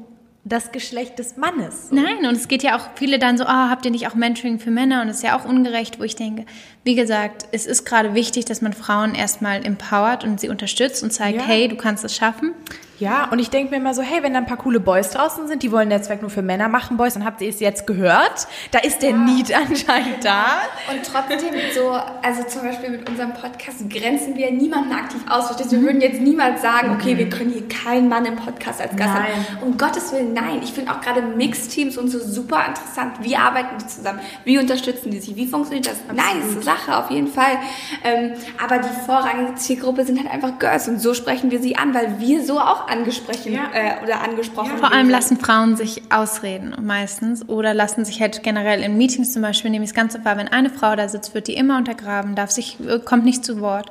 [0.50, 1.88] das Geschlecht des Mannes.
[1.88, 1.94] So.
[1.94, 4.14] Nein, und es geht ja auch viele dann so, ah, oh, habt ihr nicht auch
[4.14, 5.00] Mentoring für Männer?
[5.00, 6.44] Und das ist ja auch ungerecht, wo ich denke,
[6.84, 11.12] wie gesagt, es ist gerade wichtig, dass man Frauen erstmal empowert und sie unterstützt und
[11.12, 11.44] zeigt, ja.
[11.44, 12.52] hey, du kannst es schaffen.
[13.00, 15.48] Ja, und ich denke mir immer so, hey, wenn da ein paar coole Boys draußen
[15.48, 18.46] sind, die wollen Netzwerk nur für Männer machen, Boys, dann habt ihr es jetzt gehört.
[18.72, 19.16] Da ist der ja.
[19.16, 20.58] Need anscheinend da.
[20.90, 25.46] Und trotzdem so, also zum Beispiel mit unserem Podcast grenzen wir niemanden aktiv aus.
[25.46, 25.72] Verstehst?
[25.72, 29.14] Wir würden jetzt niemals sagen, okay, wir können hier keinen Mann im Podcast als Gast
[29.14, 29.24] nein.
[29.24, 29.62] haben.
[29.62, 30.60] Um Gottes Willen, nein.
[30.62, 33.14] Ich finde auch gerade Mixteams und so super interessant.
[33.22, 34.20] Wie arbeiten die zusammen?
[34.44, 35.36] Wie unterstützen die sich?
[35.36, 35.96] Wie funktioniert das?
[36.06, 36.54] Absolut.
[36.54, 37.56] Nice Sache, auf jeden Fall.
[38.04, 38.32] Ähm,
[38.62, 42.20] aber die vorrangige Zielgruppe sind halt einfach Girls und so sprechen wir sie an, weil
[42.20, 43.70] wir so auch angesprochen ja.
[43.72, 44.72] äh, oder angesprochen.
[44.72, 44.76] Ja.
[44.76, 49.42] Vor allem lassen Frauen sich ausreden meistens oder lassen sich halt generell in Meetings zum
[49.42, 52.50] Beispiel, nämlich das Ganze war, wenn eine Frau da sitzt, wird die immer untergraben, darf
[52.50, 53.90] sich, äh, kommt nicht zu Wort.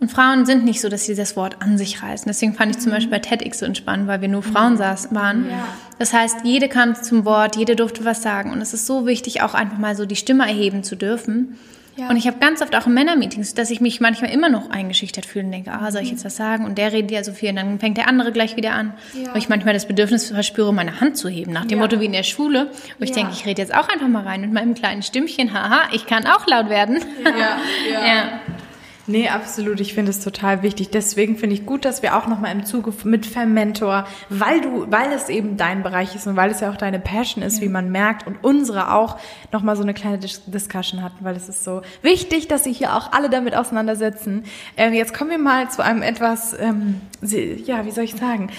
[0.00, 2.24] Und Frauen sind nicht so, dass sie das Wort an sich reißen.
[2.26, 2.96] Deswegen fand ich zum mhm.
[2.96, 4.78] Beispiel bei TEDx so entspannt, weil wir nur Frauen mhm.
[4.78, 5.50] saßen, waren.
[5.50, 5.68] Ja.
[5.98, 8.50] Das heißt, jede kam zum Wort, jede durfte was sagen.
[8.50, 11.58] Und es ist so wichtig, auch einfach mal so die Stimme erheben zu dürfen.
[12.00, 12.08] Ja.
[12.08, 15.26] Und ich habe ganz oft auch in Männermeetings, dass ich mich manchmal immer noch eingeschüchtert
[15.26, 16.14] fühle und denke, ah, soll ich mhm.
[16.14, 16.64] jetzt was sagen?
[16.64, 18.94] Und der redet ja so viel und dann fängt der andere gleich wieder an.
[19.12, 19.34] Ja.
[19.34, 21.84] Wo ich manchmal das Bedürfnis verspüre, meine Hand zu heben, nach dem ja.
[21.84, 24.40] Motto wie in der Schule, wo ich denke, ich rede jetzt auch einfach mal rein
[24.40, 27.00] mit meinem kleinen Stimmchen, haha, ich kann auch laut werden.
[27.92, 28.40] ja.
[29.10, 29.80] Nee, absolut.
[29.80, 30.90] Ich finde es total wichtig.
[30.90, 35.10] Deswegen finde ich gut, dass wir auch nochmal im Zuge mit Fermentor, weil du, weil
[35.12, 37.64] es eben dein Bereich ist und weil es ja auch deine Passion ist, ja.
[37.64, 39.18] wie man merkt und unsere auch
[39.50, 42.94] nochmal so eine kleine Dis Discussion hatten, weil es ist so wichtig, dass sich hier
[42.94, 44.44] auch alle damit auseinandersetzen.
[44.76, 48.50] Ähm, jetzt kommen wir mal zu einem etwas, ähm, ja, wie soll ich sagen?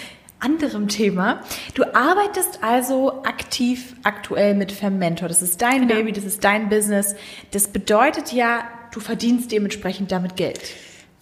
[0.41, 1.41] anderem Thema.
[1.75, 5.27] Du arbeitest also aktiv aktuell mit Fermentor.
[5.27, 5.99] Das ist dein genau.
[5.99, 7.15] Baby, das ist dein Business.
[7.51, 10.59] Das bedeutet ja, du verdienst dementsprechend damit Geld.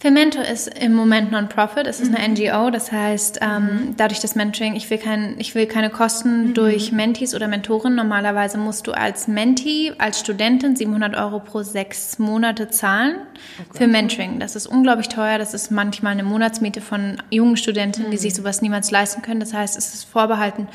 [0.00, 2.16] Fermento ist im Moment Non-Profit, es ist mhm.
[2.16, 3.96] eine NGO, das heißt, ähm, mhm.
[3.98, 6.54] dadurch das Mentoring, ich will, kein, ich will keine Kosten mhm.
[6.54, 7.96] durch Mentees oder Mentoren.
[7.96, 13.16] Normalerweise musst du als Mentee, als Studentin 700 Euro pro sechs Monate zahlen
[13.58, 13.78] okay.
[13.78, 14.40] für Mentoring.
[14.40, 18.22] Das ist unglaublich teuer, das ist manchmal eine Monatsmiete von jungen Studentinnen, die mhm.
[18.22, 19.40] sich sowas niemals leisten können.
[19.40, 20.66] Das heißt, es ist vorbehalten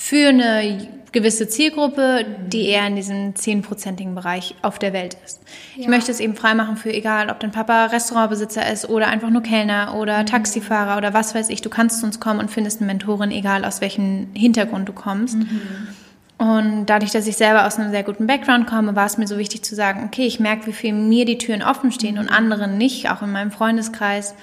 [0.00, 5.40] für eine gewisse Zielgruppe, die eher in diesem zehnprozentigen Bereich auf der Welt ist.
[5.74, 5.82] Ja.
[5.82, 9.42] Ich möchte es eben freimachen für egal, ob dein Papa Restaurantbesitzer ist oder einfach nur
[9.42, 10.26] Kellner oder mhm.
[10.26, 11.62] Taxifahrer oder was weiß ich.
[11.62, 15.36] Du kannst zu uns kommen und findest eine Mentorin, egal aus welchem Hintergrund du kommst.
[15.36, 15.60] Mhm.
[16.38, 19.38] Und dadurch, dass ich selber aus einem sehr guten Background komme, war es mir so
[19.38, 22.20] wichtig zu sagen, okay, ich merke, wie viel mir die Türen offen stehen mhm.
[22.20, 24.34] und anderen nicht, auch in meinem Freundeskreis.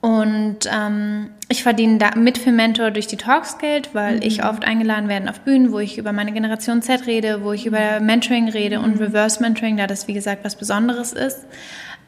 [0.00, 4.22] Und ähm, ich verdiene da mit für Mentor durch die Talks Geld, weil mhm.
[4.22, 7.66] ich oft eingeladen werde auf Bühnen, wo ich über meine Generation Z rede, wo ich
[7.66, 8.84] über Mentoring rede mhm.
[8.84, 11.40] und Reverse Mentoring, da das wie gesagt was Besonderes ist.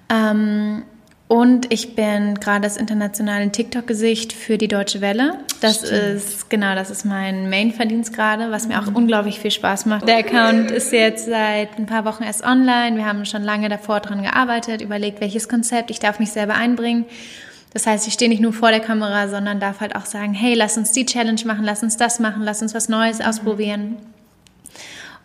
[0.09, 0.85] Ähm,
[1.26, 5.38] und ich bin gerade das internationale TikTok-Gesicht für die Deutsche Welle.
[5.61, 5.92] Das Stimmt.
[5.92, 8.96] ist, genau, das ist mein Main-Verdienst gerade, was mir auch mhm.
[8.96, 10.09] unglaublich viel Spaß macht.
[10.09, 12.96] Der Account ist jetzt seit ein paar Wochen erst online.
[12.96, 15.90] Wir haben schon lange davor dran gearbeitet, überlegt, welches Konzept.
[15.90, 17.05] Ich darf mich selber einbringen.
[17.72, 20.54] Das heißt, ich stehe nicht nur vor der Kamera, sondern darf halt auch sagen, hey,
[20.54, 23.96] lass uns die Challenge machen, lass uns das machen, lass uns was Neues ausprobieren.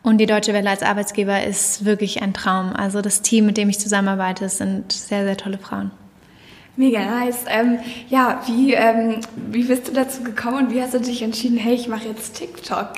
[0.03, 2.73] Und die Deutsche Welle als Arbeitsgeber ist wirklich ein Traum.
[2.75, 5.89] Also das Team, mit dem ich zusammenarbeite, sind sehr, sehr tolle Frauen.
[6.77, 7.45] Mega nice.
[7.47, 7.79] Ähm,
[8.09, 11.73] ja, wie, ähm, wie bist du dazu gekommen und wie hast du dich entschieden, hey,
[11.73, 12.89] ich mache jetzt TikTok?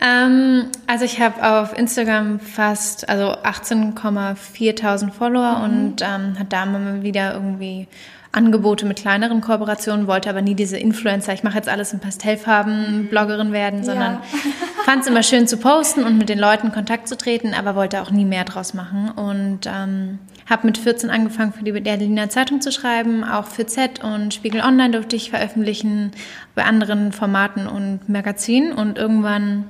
[0.00, 5.64] Ähm, also ich habe auf Instagram fast, also 18,4.000 Follower mhm.
[5.64, 7.88] und ähm, hat da mal wieder irgendwie
[8.32, 13.08] Angebote mit kleineren Kooperationen, wollte aber nie diese Influencer, ich mache jetzt alles in Pastellfarben,
[13.08, 14.84] Bloggerin werden, sondern ja.
[14.84, 17.74] fand es immer schön zu posten und mit den Leuten in Kontakt zu treten, aber
[17.74, 19.10] wollte auch nie mehr draus machen.
[19.10, 24.02] Und ähm, habe mit 14 angefangen, für die Berliner Zeitung zu schreiben, auch für Z
[24.02, 26.12] und Spiegel Online durfte ich veröffentlichen,
[26.54, 29.64] bei anderen Formaten und Magazinen und irgendwann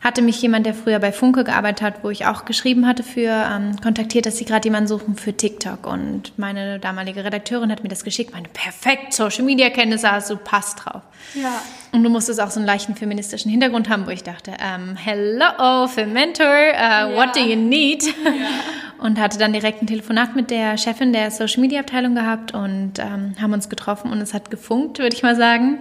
[0.00, 3.30] hatte mich jemand, der früher bei Funke gearbeitet hat, wo ich auch geschrieben hatte für,
[3.30, 5.86] ähm, kontaktiert, dass sie gerade jemanden suchen für TikTok.
[5.86, 8.32] Und meine damalige Redakteurin hat mir das geschickt.
[8.32, 11.02] Meine perfekt Social Media Kenntnisse hast du, passt drauf.
[11.34, 11.62] Ja.
[11.92, 15.86] Und du musstest auch so einen leichten feministischen Hintergrund haben, wo ich dachte, ähm, hello,
[15.86, 17.16] Fermentor, uh, ja.
[17.16, 18.04] what do you need?
[18.04, 18.12] Ja.
[18.98, 22.94] Und hatte dann direkt ein Telefonat mit der Chefin der Social Media Abteilung gehabt und
[22.98, 25.78] ähm, haben uns getroffen und es hat gefunkt, würde ich mal sagen.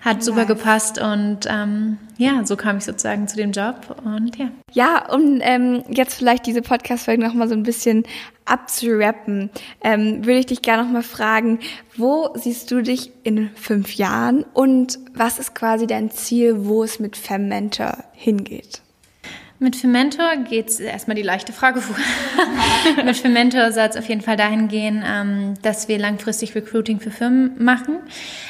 [0.00, 0.24] Hat nice.
[0.24, 4.48] super gepasst und ähm, ja, so kam ich sozusagen zu dem Job und ja.
[4.72, 8.02] Ja, um ähm, jetzt vielleicht diese Podcast-Folge nochmal so ein bisschen
[8.46, 9.50] abzurappen,
[9.82, 11.60] ähm, würde ich dich gerne nochmal fragen,
[11.96, 16.98] wo siehst du dich in fünf Jahren und was ist quasi dein Ziel, wo es
[16.98, 18.82] mit Fermenter hingeht?
[19.58, 21.96] Mit Fermentor geht es erstmal die leichte Frage vor.
[23.04, 27.10] mit Fermentor soll es auf jeden Fall dahin gehen, ähm, dass wir langfristig Recruiting für
[27.10, 27.96] Firmen machen.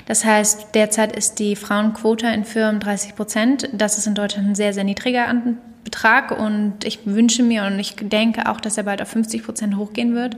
[0.06, 3.68] Das heißt, derzeit ist die Frauenquote in Firmen 30 Prozent.
[3.72, 5.28] Das ist in Deutschland ein sehr, sehr niedriger
[5.86, 9.76] Betrag und ich wünsche mir und ich denke auch, dass er bald auf 50 Prozent
[9.76, 10.36] hochgehen wird.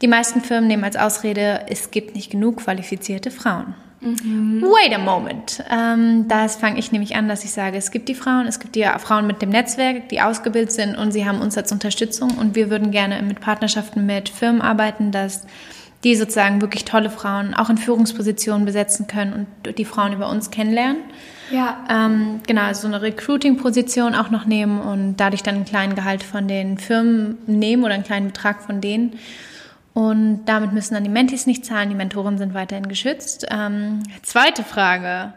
[0.00, 3.74] Die meisten Firmen nehmen als Ausrede, es gibt nicht genug qualifizierte Frauen.
[4.00, 4.62] Mhm.
[4.62, 5.62] Wait a moment.
[5.70, 8.74] Ähm, das fange ich nämlich an, dass ich sage, es gibt die Frauen, es gibt
[8.74, 12.56] die Frauen mit dem Netzwerk, die ausgebildet sind und sie haben uns als Unterstützung und
[12.56, 15.46] wir würden gerne mit Partnerschaften mit Firmen arbeiten, dass
[16.02, 20.50] die sozusagen wirklich tolle Frauen auch in Führungspositionen besetzen können und die Frauen über uns
[20.50, 21.02] kennenlernen.
[21.52, 21.84] Ja.
[21.88, 26.22] Ähm, genau, also so eine Recruiting-Position auch noch nehmen und dadurch dann einen kleinen Gehalt
[26.22, 29.18] von den Firmen nehmen oder einen kleinen Betrag von denen
[29.94, 33.46] und damit müssen dann die Mentis nicht zahlen, die Mentoren sind weiterhin geschützt.
[33.50, 35.34] Ähm, zweite Frage.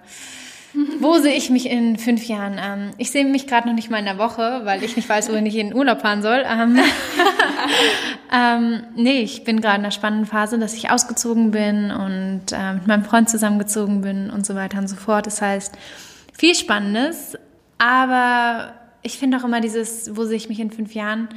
[1.00, 2.60] Wo sehe ich mich in fünf Jahren?
[2.62, 5.30] Ähm, ich sehe mich gerade noch nicht mal in der Woche, weil ich nicht weiß,
[5.30, 6.44] wohin ich in den Urlaub fahren soll.
[6.46, 6.80] Ähm,
[8.34, 12.74] ähm, nee, ich bin gerade in einer spannenden Phase, dass ich ausgezogen bin und äh,
[12.74, 15.28] mit meinem Freund zusammengezogen bin und so weiter und so fort.
[15.28, 15.76] Das heißt,
[16.34, 17.38] viel Spannendes,
[17.78, 21.30] aber ich finde auch immer dieses, wo sehe ich mich in fünf Jahren?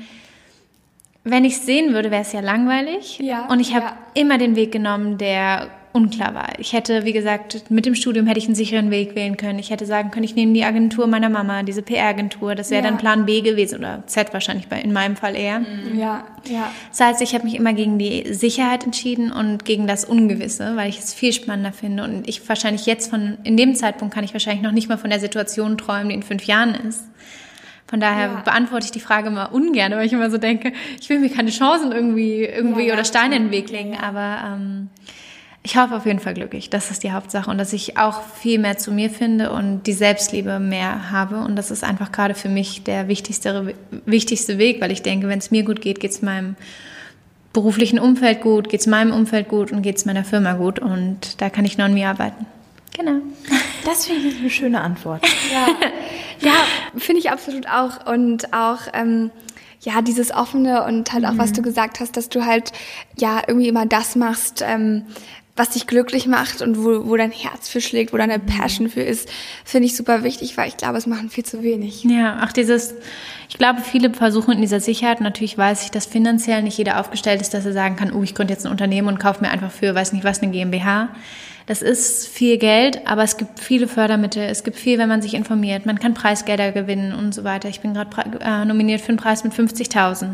[1.30, 3.18] wenn ich es sehen würde, wäre es ja langweilig.
[3.18, 3.98] Ja, und ich habe ja.
[4.14, 6.58] immer den Weg genommen, der unklar war.
[6.58, 9.58] Ich hätte, wie gesagt, mit dem Studium hätte ich einen sicheren Weg wählen können.
[9.58, 12.54] Ich hätte sagen können, ich nehme die Agentur meiner Mama, diese PR-Agentur.
[12.54, 12.90] Das wäre ja.
[12.90, 15.60] dann Plan B gewesen oder Z wahrscheinlich bei, in meinem Fall eher.
[15.60, 15.98] Mhm.
[15.98, 16.70] Ja, ja.
[16.90, 20.88] Das heißt, ich habe mich immer gegen die Sicherheit entschieden und gegen das Ungewisse, weil
[20.88, 22.04] ich es viel spannender finde.
[22.04, 25.10] Und ich wahrscheinlich jetzt von, in dem Zeitpunkt kann ich wahrscheinlich noch nicht mal von
[25.10, 27.04] der Situation träumen, die in fünf Jahren ist.
[27.88, 28.40] Von daher ja.
[28.44, 31.50] beantworte ich die Frage immer ungern, weil ich immer so denke, ich will mir keine
[31.50, 33.96] Chancen irgendwie, irgendwie ja, oder Steine in den Weg legen.
[33.96, 34.90] Aber ähm,
[35.62, 36.70] ich hoffe auf jeden Fall glücklich.
[36.70, 37.50] Das ist die Hauptsache.
[37.50, 41.38] Und dass ich auch viel mehr zu mir finde und die Selbstliebe mehr habe.
[41.38, 43.74] Und das ist einfach gerade für mich der wichtigste,
[44.06, 46.56] wichtigste Weg, weil ich denke, wenn es mir gut geht, geht es meinem
[47.52, 50.78] beruflichen Umfeld gut, geht es meinem Umfeld gut und geht es meiner Firma gut.
[50.78, 52.46] Und da kann ich nur an mir arbeiten.
[52.96, 53.20] Genau.
[53.84, 55.24] Das finde ich eine schöne Antwort.
[55.50, 55.66] Ja,
[56.40, 56.52] ja
[56.98, 58.06] finde ich absolut auch.
[58.06, 59.30] Und auch, ähm,
[59.80, 61.38] ja, dieses Offene und halt auch, mhm.
[61.38, 62.72] was du gesagt hast, dass du halt,
[63.16, 65.04] ja, irgendwie immer das machst, ähm,
[65.58, 68.46] was dich glücklich macht und wo, wo dein Herz für schlägt, wo deine mhm.
[68.46, 69.28] Passion für ist,
[69.64, 72.04] finde ich super wichtig, weil ich glaube, es machen viel zu wenig.
[72.04, 72.94] Ja, auch dieses,
[73.48, 77.40] ich glaube, viele versuchen in dieser Sicherheit, natürlich weiß ich, dass finanziell nicht jeder aufgestellt
[77.40, 79.70] ist, dass er sagen kann, oh, ich gründe jetzt ein Unternehmen und kaufe mir einfach
[79.72, 81.08] für, weiß nicht was, eine GmbH.
[81.68, 84.42] Das ist viel Geld, aber es gibt viele Fördermittel.
[84.42, 85.84] Es gibt viel, wenn man sich informiert.
[85.84, 87.68] Man kann Preisgelder gewinnen und so weiter.
[87.68, 88.10] Ich bin gerade
[88.40, 90.28] äh, nominiert für einen Preis mit 50.000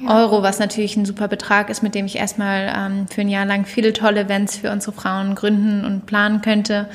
[0.00, 0.18] ja.
[0.22, 3.44] Euro, was natürlich ein super Betrag ist, mit dem ich erstmal ähm, für ein Jahr
[3.44, 6.88] lang viele tolle Events für unsere Frauen gründen und planen könnte.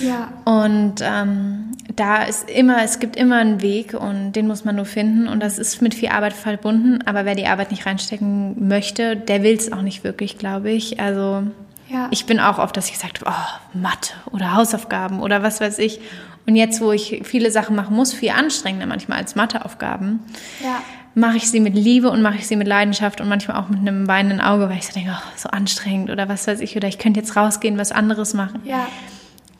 [0.00, 0.28] Ja.
[0.44, 4.84] Und ähm, da ist immer, es gibt immer einen Weg und den muss man nur
[4.84, 5.26] finden.
[5.26, 7.00] Und das ist mit viel Arbeit verbunden.
[7.06, 11.00] Aber wer die Arbeit nicht reinstecken möchte, der will es auch nicht wirklich, glaube ich.
[11.00, 11.42] Also
[11.88, 12.08] ja.
[12.10, 15.78] Ich bin auch oft, dass ich gesagt habe, oh, Mathe oder Hausaufgaben oder was weiß
[15.78, 16.00] ich.
[16.46, 20.20] Und jetzt, wo ich viele Sachen machen muss, viel anstrengender manchmal als Matheaufgaben,
[20.62, 20.80] ja.
[21.14, 23.80] mache ich sie mit Liebe und mache ich sie mit Leidenschaft und manchmal auch mit
[23.80, 26.88] einem weinenden Auge, weil ich so denke, oh, so anstrengend oder was weiß ich, oder
[26.88, 28.60] ich könnte jetzt rausgehen, was anderes machen.
[28.64, 28.86] Ja.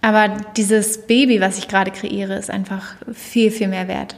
[0.02, 4.14] Aber dieses Baby, was ich gerade kreiere, ist einfach viel, viel mehr wert.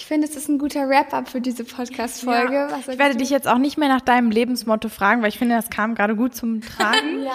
[0.00, 2.54] Ich finde, es ist ein guter Wrap-up für diese Podcast-Folge.
[2.54, 2.78] Ja.
[2.90, 5.68] Ich werde dich jetzt auch nicht mehr nach deinem Lebensmotto fragen, weil ich finde, das
[5.68, 7.18] kam gerade gut zum Tragen.
[7.22, 7.26] ja,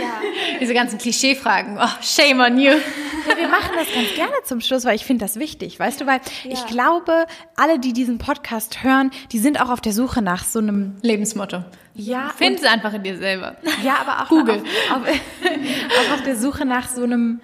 [0.00, 0.58] ja.
[0.60, 1.76] Diese ganzen Klischee-Fragen.
[1.76, 2.70] Oh, shame on you.
[2.70, 6.06] Ja, wir machen das ganz gerne zum Schluss, weil ich finde das wichtig, weißt du,
[6.06, 6.52] weil ja.
[6.52, 10.60] ich glaube, alle, die diesen Podcast hören, die sind auch auf der Suche nach so
[10.60, 11.64] einem Lebensmotto.
[11.94, 12.30] Ja.
[12.36, 13.56] Find es einfach in dir selber.
[13.82, 14.62] Ja, aber auch, Google.
[14.92, 17.40] Auf, auf, auch auf der Suche nach so einem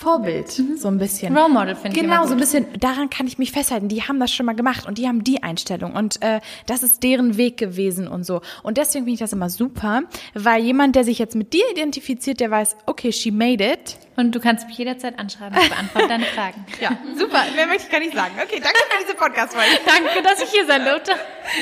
[0.00, 0.78] Vorbild, mhm.
[0.78, 1.36] so ein bisschen.
[1.36, 2.02] Role Model finde ich.
[2.02, 2.64] Genau, so ein bisschen.
[2.78, 3.88] Daran kann ich mich festhalten.
[3.88, 7.02] Die haben das schon mal gemacht und die haben die Einstellung und äh, das ist
[7.02, 8.40] deren Weg gewesen und so.
[8.62, 12.40] Und deswegen finde ich das immer super, weil jemand, der sich jetzt mit dir identifiziert,
[12.40, 13.98] der weiß, okay, she made it.
[14.16, 15.56] Und du kannst mich jederzeit anschreiben.
[15.58, 16.64] Ich beantworte deine Fragen.
[16.80, 17.44] Ja, super.
[17.54, 18.32] Mehr möchte ich gar nicht sagen.
[18.42, 19.68] Okay, danke für diese Podcast-Folge.
[19.86, 21.12] danke, dass ich hier sein durfte.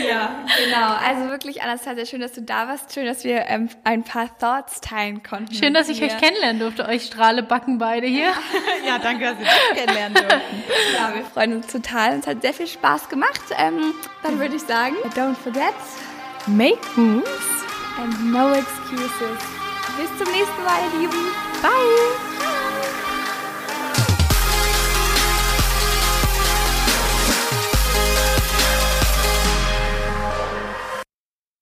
[0.08, 0.94] Ja, genau.
[0.94, 2.94] Also wirklich, Anastasia, schön, dass du da warst.
[2.94, 5.54] Schön, dass wir ähm, ein paar Thoughts teilen konnten.
[5.54, 6.86] Schön, dass ich euch kennenlernen durfte.
[6.86, 8.32] Euch strahle Backen beide hier.
[8.86, 10.62] ja, danke, dass wir dich kennenlernen durften.
[10.96, 12.18] Ja, wir freuen uns total.
[12.18, 13.42] Es hat sehr viel Spaß gemacht.
[13.58, 15.74] Ähm, dann würde ich sagen, don't forget,
[16.46, 17.58] make moves
[17.98, 19.57] and no excuses.
[19.98, 21.26] Bis zum nächsten Mal, ihr Lieben.
[21.60, 23.07] Bye.